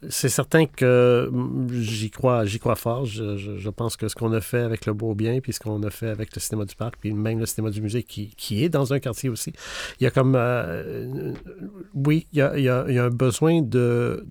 C'est 0.07 0.29
certain 0.29 0.65
que 0.65 1.29
j'y 1.71 2.09
crois, 2.09 2.45
j'y 2.45 2.59
crois 2.59 2.75
fort. 2.75 3.05
Je, 3.05 3.69
pense 3.69 3.97
que 3.97 4.07
ce 4.07 4.15
qu'on 4.15 4.31
a 4.31 4.39
fait 4.39 4.61
avec 4.61 4.85
le 4.85 4.93
Beau 4.93 5.13
Bien, 5.13 5.39
puis 5.41 5.51
ce 5.51 5.59
qu'on 5.59 5.83
a 5.83 5.89
fait 5.89 6.07
avec 6.07 6.33
le 6.33 6.39
cinéma 6.39 6.65
du 6.65 6.75
parc, 6.75 6.95
puis 6.99 7.11
même 7.11 7.39
le 7.39 7.45
cinéma 7.45 7.69
du 7.69 7.81
musée 7.81 8.03
qui, 8.03 8.63
est 8.63 8.69
dans 8.69 8.93
un 8.93 8.99
quartier 8.99 9.29
aussi, 9.29 9.51
il 9.99 10.05
y 10.05 10.07
a 10.07 10.11
comme, 10.11 10.35
euh, 10.35 11.33
oui, 11.93 12.27
il 12.31 12.39
y 12.39 12.69
a, 12.69 12.83
un 12.85 13.09
besoin 13.09 13.61
de, 13.61 14.25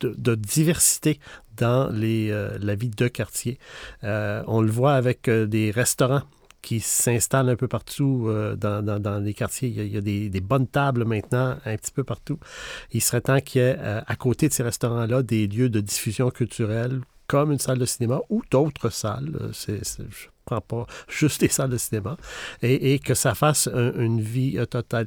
de, 0.00 0.34
diversité 0.36 1.18
dans 1.56 1.90
les, 1.90 2.30
euh, 2.30 2.56
la 2.60 2.76
vie 2.76 2.90
de 2.90 3.08
quartier. 3.08 3.58
Euh, 4.04 4.42
on 4.46 4.62
le 4.62 4.70
voit 4.70 4.94
avec 4.94 5.28
des 5.28 5.70
restaurants 5.72 6.22
qui 6.62 6.80
s'installent 6.80 7.48
un 7.48 7.56
peu 7.56 7.68
partout 7.68 8.26
euh, 8.28 8.56
dans, 8.56 8.82
dans, 8.82 9.22
les 9.22 9.34
quartiers. 9.34 9.68
Il 9.68 9.92
y 9.92 9.96
a, 9.96 10.00
des, 10.00 10.40
bonnes 10.40 10.66
tables 10.66 11.04
maintenant 11.04 11.56
un 11.64 11.76
petit 11.76 11.92
peu 11.92 12.04
partout. 12.04 12.38
Il 12.92 13.02
serait 13.02 13.20
temps 13.20 13.40
qu'il 13.40 13.60
y 13.60 13.64
ait 13.64 13.78
à 13.78 14.16
côté 14.16 14.48
de 14.48 14.52
ces 14.52 14.62
restaurants-là 14.62 15.22
des 15.22 15.46
lieux 15.46 15.68
de 15.68 15.80
diffusion 15.80 16.30
culturelle 16.30 17.00
comme 17.26 17.52
une 17.52 17.58
salle 17.58 17.78
de 17.78 17.86
cinéma 17.86 18.20
ou 18.30 18.42
d'autres 18.50 18.90
salles. 18.90 19.50
C'est, 19.52 19.82
je 19.84 20.28
ne 20.50 20.56
prends 20.56 20.60
pas 20.60 20.86
juste 21.08 21.40
des 21.40 21.48
salles 21.48 21.70
de 21.70 21.78
cinéma. 21.78 22.16
Et, 22.62 22.98
que 22.98 23.14
ça 23.14 23.34
fasse 23.34 23.68
un, 23.72 23.92
une 23.94 24.20
vie 24.20 24.58
totale 24.70 25.06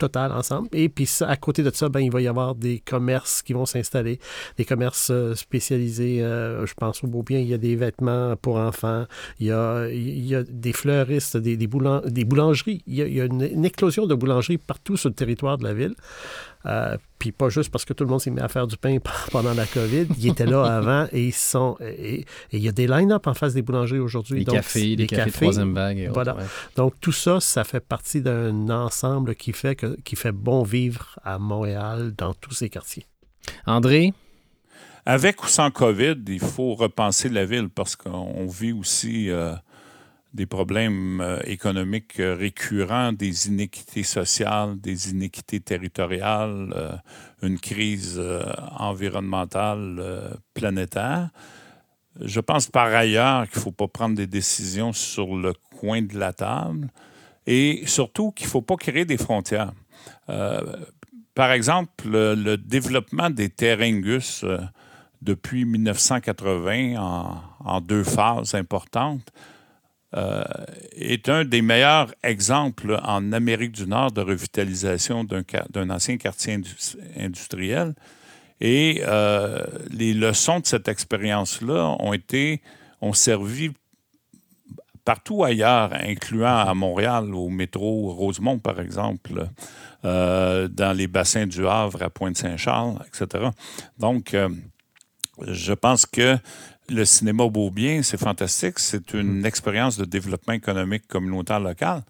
total 0.00 0.32
ensemble. 0.32 0.68
Et 0.72 0.88
puis 0.88 1.08
à 1.20 1.36
côté 1.36 1.62
de 1.62 1.70
ça, 1.70 1.88
ben, 1.88 2.00
il 2.00 2.10
va 2.10 2.20
y 2.20 2.26
avoir 2.26 2.54
des 2.56 2.80
commerces 2.80 3.42
qui 3.42 3.52
vont 3.52 3.66
s'installer, 3.66 4.18
des 4.56 4.64
commerces 4.64 5.10
euh, 5.10 5.34
spécialisés. 5.34 6.22
Euh, 6.22 6.66
je 6.66 6.74
pense 6.74 7.04
au 7.04 7.06
beau 7.06 7.22
bien, 7.22 7.38
il 7.38 7.46
y 7.46 7.54
a 7.54 7.58
des 7.58 7.76
vêtements 7.76 8.34
pour 8.36 8.56
enfants, 8.56 9.04
il 9.38 9.46
y 9.48 9.52
a, 9.52 9.88
il 9.88 10.26
y 10.26 10.34
a 10.34 10.42
des 10.42 10.72
fleuristes, 10.72 11.36
des, 11.36 11.56
des, 11.56 11.66
boulang 11.66 12.02
des 12.06 12.24
boulangeries. 12.24 12.82
Il 12.86 12.94
y, 12.94 13.20
a, 13.20 13.26
une, 13.26 13.64
éclosion 13.64 14.06
de 14.06 14.14
boulangeries 14.14 14.58
partout 14.58 14.96
sur 14.96 15.10
le 15.10 15.14
territoire 15.14 15.58
de 15.58 15.64
la 15.64 15.74
ville. 15.74 15.94
Euh, 16.66 16.96
puis 17.20 17.32
pas 17.32 17.50
juste 17.50 17.70
parce 17.70 17.84
que 17.84 17.92
tout 17.92 18.02
le 18.02 18.10
monde 18.10 18.20
s'est 18.20 18.30
mis 18.30 18.40
à 18.40 18.48
faire 18.48 18.66
du 18.66 18.76
pain 18.76 18.96
pendant 19.30 19.54
la 19.54 19.66
COVID. 19.66 20.06
Ils 20.18 20.28
étaient 20.28 20.46
là 20.46 20.64
avant 20.76 21.06
et 21.12 21.26
ils 21.26 21.32
sont. 21.32 21.76
Et, 21.80 22.20
et 22.20 22.26
il 22.52 22.60
y 22.60 22.68
a 22.68 22.72
des 22.72 22.88
line-up 22.88 23.26
en 23.28 23.34
face 23.34 23.54
des 23.54 23.62
boulangeries 23.62 24.00
aujourd'hui. 24.00 24.40
Les 24.40 24.44
donc, 24.44 24.56
cafés, 24.56 24.96
les 24.96 25.06
cafés, 25.06 25.30
cafés 25.30 25.40
troisième 25.42 25.74
vague. 25.74 25.98
Et 25.98 26.08
voilà. 26.08 26.32
Autres, 26.32 26.42
ouais. 26.42 26.48
Donc 26.76 26.94
tout 27.00 27.12
ça, 27.12 27.38
ça 27.38 27.62
fait 27.62 27.80
partie 27.80 28.22
d'un 28.22 28.70
ensemble 28.70 29.36
qui 29.36 29.52
fait 29.52 29.76
que 29.76 29.96
qui 30.02 30.16
fait 30.16 30.32
bon 30.32 30.62
vivre 30.62 31.18
à 31.22 31.38
Montréal 31.38 32.14
dans 32.16 32.34
tous 32.34 32.54
ces 32.54 32.70
quartiers. 32.70 33.06
André? 33.66 34.14
Avec 35.06 35.42
ou 35.42 35.46
sans 35.46 35.70
COVID, 35.70 36.16
il 36.28 36.40
faut 36.40 36.74
repenser 36.74 37.28
la 37.28 37.44
ville 37.44 37.68
parce 37.68 37.96
qu'on 37.96 38.46
vit 38.46 38.72
aussi 38.72 39.30
euh, 39.30 39.54
des 40.32 40.46
problèmes 40.46 41.20
euh, 41.20 41.40
économiques 41.44 42.20
euh, 42.20 42.34
récurrents, 42.34 43.12
des 43.12 43.48
inéquités 43.48 44.02
sociales, 44.02 44.80
des 44.80 45.10
inéquités 45.10 45.60
territoriales, 45.60 46.72
euh, 46.76 46.92
une 47.42 47.58
crise 47.58 48.20
environnementale 48.78 50.38
planétaire. 50.52 51.30
Je 52.20 52.40
pense 52.40 52.66
par 52.66 52.88
ailleurs 52.88 53.48
qu'il 53.48 53.58
ne 53.58 53.62
faut 53.62 53.72
pas 53.72 53.88
prendre 53.88 54.14
des 54.14 54.26
décisions 54.26 54.92
sur 54.92 55.34
le 55.34 55.54
coin 55.78 56.02
de 56.02 56.18
la 56.18 56.34
table 56.34 56.88
et 57.46 57.82
surtout 57.86 58.30
qu'il 58.32 58.46
ne 58.46 58.50
faut 58.50 58.60
pas 58.60 58.76
créer 58.76 59.06
des 59.06 59.16
frontières. 59.16 59.72
Par 61.34 61.52
exemple, 61.52 62.08
le, 62.08 62.56
développement 62.56 63.30
des 63.30 63.48
terraingus 63.48 64.42
euh, 64.44 64.58
depuis 65.22 65.64
1980 65.64 66.96
en, 66.98 67.40
en, 67.64 67.80
deux 67.80 68.04
phases 68.04 68.54
importantes 68.54 69.32
euh, 70.16 70.42
est 70.96 71.28
un 71.28 71.44
des 71.44 71.62
meilleurs 71.62 72.12
exemples 72.24 72.98
en 73.04 73.32
Amérique 73.32 73.72
du 73.72 73.86
Nord 73.86 74.10
de 74.10 74.20
revitalisation 74.20 75.22
d'un 75.24 75.90
ancien 75.90 76.16
quartier 76.16 76.60
industriel. 77.16 77.94
Et 78.60 79.02
euh, 79.06 79.64
les 79.90 80.12
leçons 80.12 80.58
de 80.58 80.66
cette 80.66 80.88
expérience-là 80.88 81.96
ont 82.00 82.12
été 82.12 82.60
ont 83.00 83.12
servi 83.12 83.70
partout 85.04 85.44
ailleurs, 85.44 85.92
incluant 85.94 86.58
à 86.58 86.74
Montréal, 86.74 87.32
au 87.32 87.48
métro 87.48 88.12
Rosemont, 88.12 88.58
par 88.58 88.80
exemple, 88.80 89.48
euh, 90.04 90.66
dans 90.66 90.94
les 90.94 91.06
bassins 91.06 91.46
du 91.46 91.66
Havre, 91.66 92.02
à 92.02 92.10
Pointe-Saint-Charles, 92.10 92.98
etc. 93.06 93.44
Donc, 93.98 94.36
je 95.46 95.72
pense 95.72 96.04
que 96.04 96.36
le 96.90 97.04
cinéma 97.04 97.48
Beaubien, 97.48 98.02
c'est 98.02 98.18
fantastique. 98.18 98.78
C'est 98.78 99.14
une 99.14 99.46
expérience 99.46 99.96
de 99.96 100.04
développement 100.04 100.54
économique 100.54 101.06
communautaire 101.06 101.60
local. 101.60 102.02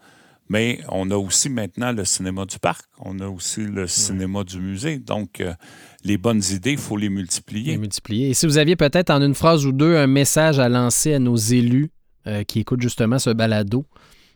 Mais 0.49 0.81
on 0.89 1.11
a 1.13 1.17
aussi 1.17 1.49
maintenant 1.49 1.93
le 1.93 2.05
cinéma 2.05 2.45
du 2.45 2.59
parc. 2.59 2.85
On 2.99 3.21
a 3.21 3.29
aussi 3.29 3.61
le 3.61 3.87
cinéma 3.87 4.43
du 4.43 4.59
musée. 4.59 4.99
Donc, 4.99 5.41
euh, 5.41 5.55
les 6.03 6.19
bonnes 6.19 6.43
idées, 6.51 6.73
il 6.73 6.79
faut 6.79 6.97
les 6.97 7.09
multiplier. 7.09 7.73
Les 7.73 7.79
multiplier. 7.79 8.31
Et 8.31 8.35
si 8.35 8.47
vous 8.47 8.59
aviez 8.59 8.75
peut-être 8.75 9.11
en 9.11 9.23
une 9.23 9.35
phrase 9.35 9.65
ou 9.65 9.71
deux 9.71 9.97
un 9.97 10.09
message 10.09 10.59
à 10.59 10.69
lancer 10.69 11.15
à 11.15 11.19
nos 11.21 11.37
élus 11.37 11.93
euh, 12.27 12.43
qui 12.43 12.59
écoutent 12.59 12.83
justement 12.83 13.21
ce 13.21 13.31
balado 13.31 13.87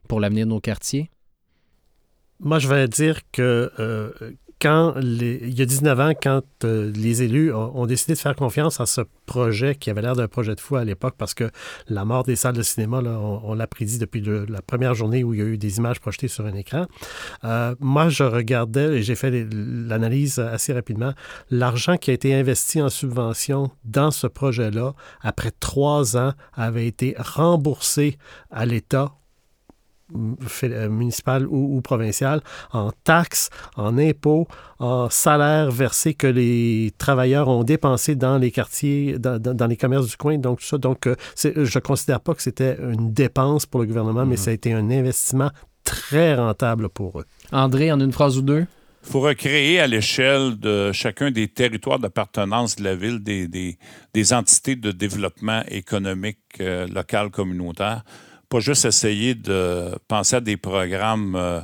pour 0.09 0.21
l'avenir 0.21 0.47
de 0.47 0.51
nos 0.51 0.61
quartiers? 0.61 1.11
Moi, 2.39 2.61
je 2.61 2.69
vais 2.69 2.87
dire 2.87 3.21
que 3.33 3.73
euh, 3.81 4.13
il 4.64 5.59
y 5.59 5.62
a 5.62 5.66
19 5.66 6.00
ans, 6.00 6.12
quand 6.20 6.42
euh, 6.64 6.90
les 6.94 7.22
élus 7.22 7.53
ont, 7.53 7.87
décidé 7.87 8.14
de 8.14 8.18
faire 8.18 8.35
confiance 8.35 8.81
à 8.81 8.87
ce 8.87 9.03
projet 9.27 9.74
qui 9.74 9.90
avait 9.90 10.03
l'air 10.03 10.16
d'un 10.16 10.29
projet 10.29 10.55
de 10.55 10.61
fou 10.61 10.77
à 10.77 10.85
l'époque, 10.85 11.14
parce 11.18 11.35
que 11.35 11.50
la 11.88 12.05
mort 12.05 12.24
des 12.24 12.37
salles 12.37 12.57
de 12.57 12.62
cinéma, 12.62 13.00
on, 13.00 13.55
l'a 13.55 13.66
prédit 13.66 13.98
depuis 13.98 14.22
la 14.22 14.62
première 14.62 14.94
journée 14.94 15.22
où 15.22 15.35
il 15.35 15.40
y 15.40 15.42
a 15.42 15.46
eu 15.46 15.59
des 15.59 15.79
images 15.79 16.00
projetées 16.00 16.29
sur 16.29 16.46
un 16.46 16.55
écran. 16.55 16.87
Euh, 17.44 17.74
moi, 17.81 18.09
je 18.09 18.24
regardais 18.24 18.98
et 18.98 19.03
j'ai 19.03 19.14
fait 19.14 19.46
l'analyse 19.53 20.38
assez 20.38 20.72
rapidement. 20.72 21.12
L'argent 21.50 21.96
qui 21.96 22.11
a 22.11 22.14
été 22.14 22.35
investi 22.35 22.81
en 22.81 22.88
subvention 22.88 23.70
dans 23.85 24.11
ce 24.11 24.27
projet-là, 24.27 24.94
après 25.20 25.50
trois 25.61 26.16
ans, 26.16 26.33
avait 26.55 26.87
été 26.87 27.14
remboursé 27.18 28.18
à 28.50 28.66
l'État 28.66 29.12
municipal 30.14 31.46
ou, 31.46 31.77
ou 31.77 31.81
provincial, 31.81 32.40
en 32.72 32.90
taxes, 33.05 33.50
en 33.77 33.98
impôts, 33.98 34.46
en 34.79 35.09
salaires 35.11 35.70
versés 35.70 36.14
que 36.14 36.27
les 36.27 36.92
travailleurs 36.98 37.48
ont 37.48 37.64
dépensés 37.64 38.14
dans 38.14 38.38
les 38.38 38.50
quartiers, 38.50 39.18
dans, 39.18 39.40
dans, 39.40 39.55
dans 39.55 39.66
les 39.66 39.77
commerces 39.77 40.09
du 40.09 40.16
coin. 40.16 40.38
Donc, 40.38 40.61
ça, 40.61 40.79
donc 40.79 41.09
je 41.37 41.48
ne 41.48 41.81
considère 41.81 42.20
pas 42.20 42.35
que 42.35 42.42
c'était 42.42 42.77
une 42.81 43.12
dépense 43.12 43.66
pour 43.66 43.81
le 43.81 43.87
gouvernement, 43.87 44.24
mmh. 44.24 44.29
mais 44.29 44.37
ça 44.37 44.50
a 44.50 44.55
été 44.55 44.72
un 44.72 44.90
investissement 44.90 45.50
très 45.85 46.35
rentable 46.35 46.88
pour 46.88 47.20
eux. 47.20 47.24
André, 47.53 47.92
en 47.92 48.00
une 48.00 48.12
phrase 48.12 48.38
ou 48.38 48.42
deux? 48.42 48.66
Il 49.07 49.11
faut 49.12 49.20
recréer 49.20 49.81
à 49.81 49.87
l'échelle 49.87 50.59
de 50.59 50.90
chacun 50.92 51.31
des 51.31 51.46
territoires 51.46 51.98
d'appartenance 51.98 52.77
de 52.77 52.85
la 52.85 52.94
ville 52.96 53.22
des, 53.22 53.46
des, 53.46 53.77
des, 54.14 54.33
entités 54.33 54.77
de 54.77 54.92
développement 54.92 55.62
économique 55.68 56.38
euh, 56.61 56.87
local 56.87 57.31
communautaire 57.31 58.03
pas 58.49 58.61
juste 58.61 58.85
essayer 58.85 59.35
de 59.35 59.97
penser 60.09 60.37
à 60.37 60.41
des 60.41 60.57
programmes 60.57 61.35
euh, 61.37 61.61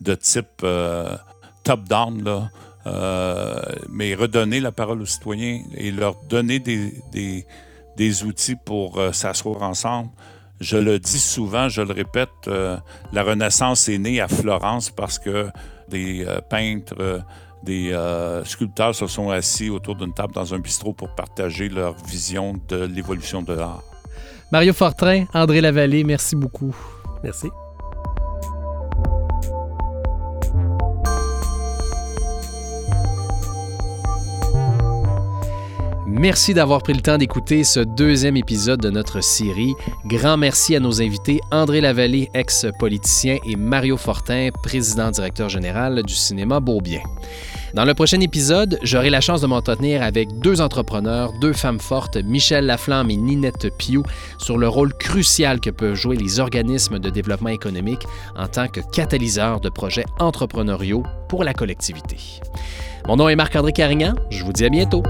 de 0.00 0.14
type 0.14 0.62
euh, 0.62 1.16
top-down, 1.64 2.48
euh, 2.86 3.62
mais 3.90 4.14
redonner 4.14 4.60
la 4.60 4.72
parole 4.72 5.02
aux 5.02 5.06
citoyens 5.06 5.62
et 5.74 5.90
leur 5.90 6.16
donner 6.28 6.60
des, 6.60 8.24
outils 8.24 8.56
pour 8.64 9.00
s'asseoir 9.12 9.62
ensemble. 9.62 10.10
Je 10.60 10.76
le 10.76 10.98
dis 10.98 11.18
souvent, 11.18 11.68
je 11.68 11.82
le 11.82 11.92
répète, 11.92 12.28
la 12.46 13.22
Renaissance 13.22 13.88
est 13.88 13.98
née 13.98 14.20
à 14.20 14.28
Florence 14.28 14.90
parce 14.90 15.18
que 15.18 15.48
des 15.88 16.24
peintres, 16.48 17.22
des 17.64 17.92
sculpteurs 18.44 18.94
se 18.94 19.08
sont 19.08 19.30
assis 19.30 19.68
autour 19.68 19.96
d'une 19.96 20.14
table 20.14 20.32
dans 20.32 20.54
un 20.54 20.60
bistrot 20.60 20.92
pour 20.92 21.12
partager 21.14 21.68
leur 21.68 21.94
vision 22.06 22.54
de 22.68 22.84
l'évolution 22.84 23.42
de 23.42 23.52
l'art. 23.52 23.82
Mario 24.50 24.72
Fortin, 24.72 25.26
André 25.34 25.60
Lavallée, 25.60 26.04
merci 26.04 26.34
beaucoup. 26.34 26.74
Merci. 27.22 27.48
Merci 36.06 36.54
d'avoir 36.54 36.82
pris 36.82 36.94
le 36.94 37.00
temps 37.00 37.18
d'écouter 37.18 37.62
ce 37.62 37.80
deuxième 37.80 38.36
épisode 38.36 38.80
de 38.80 38.90
notre 38.90 39.20
série. 39.20 39.74
Grand 40.06 40.36
merci 40.36 40.74
à 40.74 40.80
nos 40.80 41.00
invités 41.02 41.38
André 41.52 41.80
Lavallée, 41.80 42.30
ex-politicien, 42.32 43.36
et 43.46 43.54
Mario 43.54 43.96
Fortin, 43.96 44.48
président-directeur 44.62 45.48
général 45.48 46.02
du 46.02 46.14
cinéma 46.14 46.58
Beaubien. 46.58 47.02
Dans 47.74 47.84
le 47.84 47.92
prochain 47.92 48.20
épisode, 48.20 48.78
j'aurai 48.82 49.10
la 49.10 49.20
chance 49.20 49.42
de 49.42 49.46
m'entretenir 49.46 50.02
avec 50.02 50.38
deux 50.38 50.60
entrepreneurs, 50.60 51.32
deux 51.40 51.52
femmes 51.52 51.80
fortes, 51.80 52.16
Michel 52.16 52.64
Laflamme 52.64 53.10
et 53.10 53.16
Ninette 53.16 53.68
Pio, 53.76 54.02
sur 54.38 54.56
le 54.56 54.68
rôle 54.68 54.94
crucial 54.94 55.60
que 55.60 55.70
peuvent 55.70 55.94
jouer 55.94 56.16
les 56.16 56.40
organismes 56.40 56.98
de 56.98 57.10
développement 57.10 57.50
économique 57.50 58.04
en 58.36 58.48
tant 58.48 58.68
que 58.68 58.80
catalyseurs 58.80 59.60
de 59.60 59.68
projets 59.68 60.06
entrepreneuriaux 60.18 61.02
pour 61.28 61.44
la 61.44 61.52
collectivité. 61.52 62.16
Mon 63.06 63.16
nom 63.16 63.28
est 63.28 63.36
Marc-André 63.36 63.72
Carignan, 63.72 64.14
je 64.30 64.44
vous 64.44 64.52
dis 64.52 64.64
à 64.64 64.70
bientôt. 64.70 65.02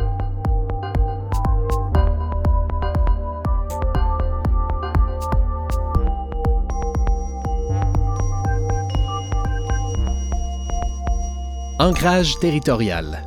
Ancrage 11.80 12.40
territorial. 12.40 13.22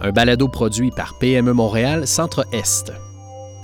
Un 0.00 0.12
balado 0.12 0.46
produit 0.46 0.92
par 0.92 1.18
PME 1.18 1.52
Montréal 1.52 2.06
Centre-Est. 2.06 2.92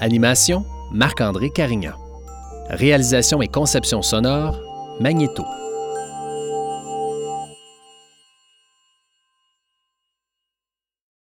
Animation, 0.01 0.65
Marc-André 0.91 1.51
Carignan. 1.51 1.95
Réalisation 2.69 3.43
et 3.43 3.47
conception 3.47 4.03
sonore, 4.03 4.59
Magnéto. 4.99 5.45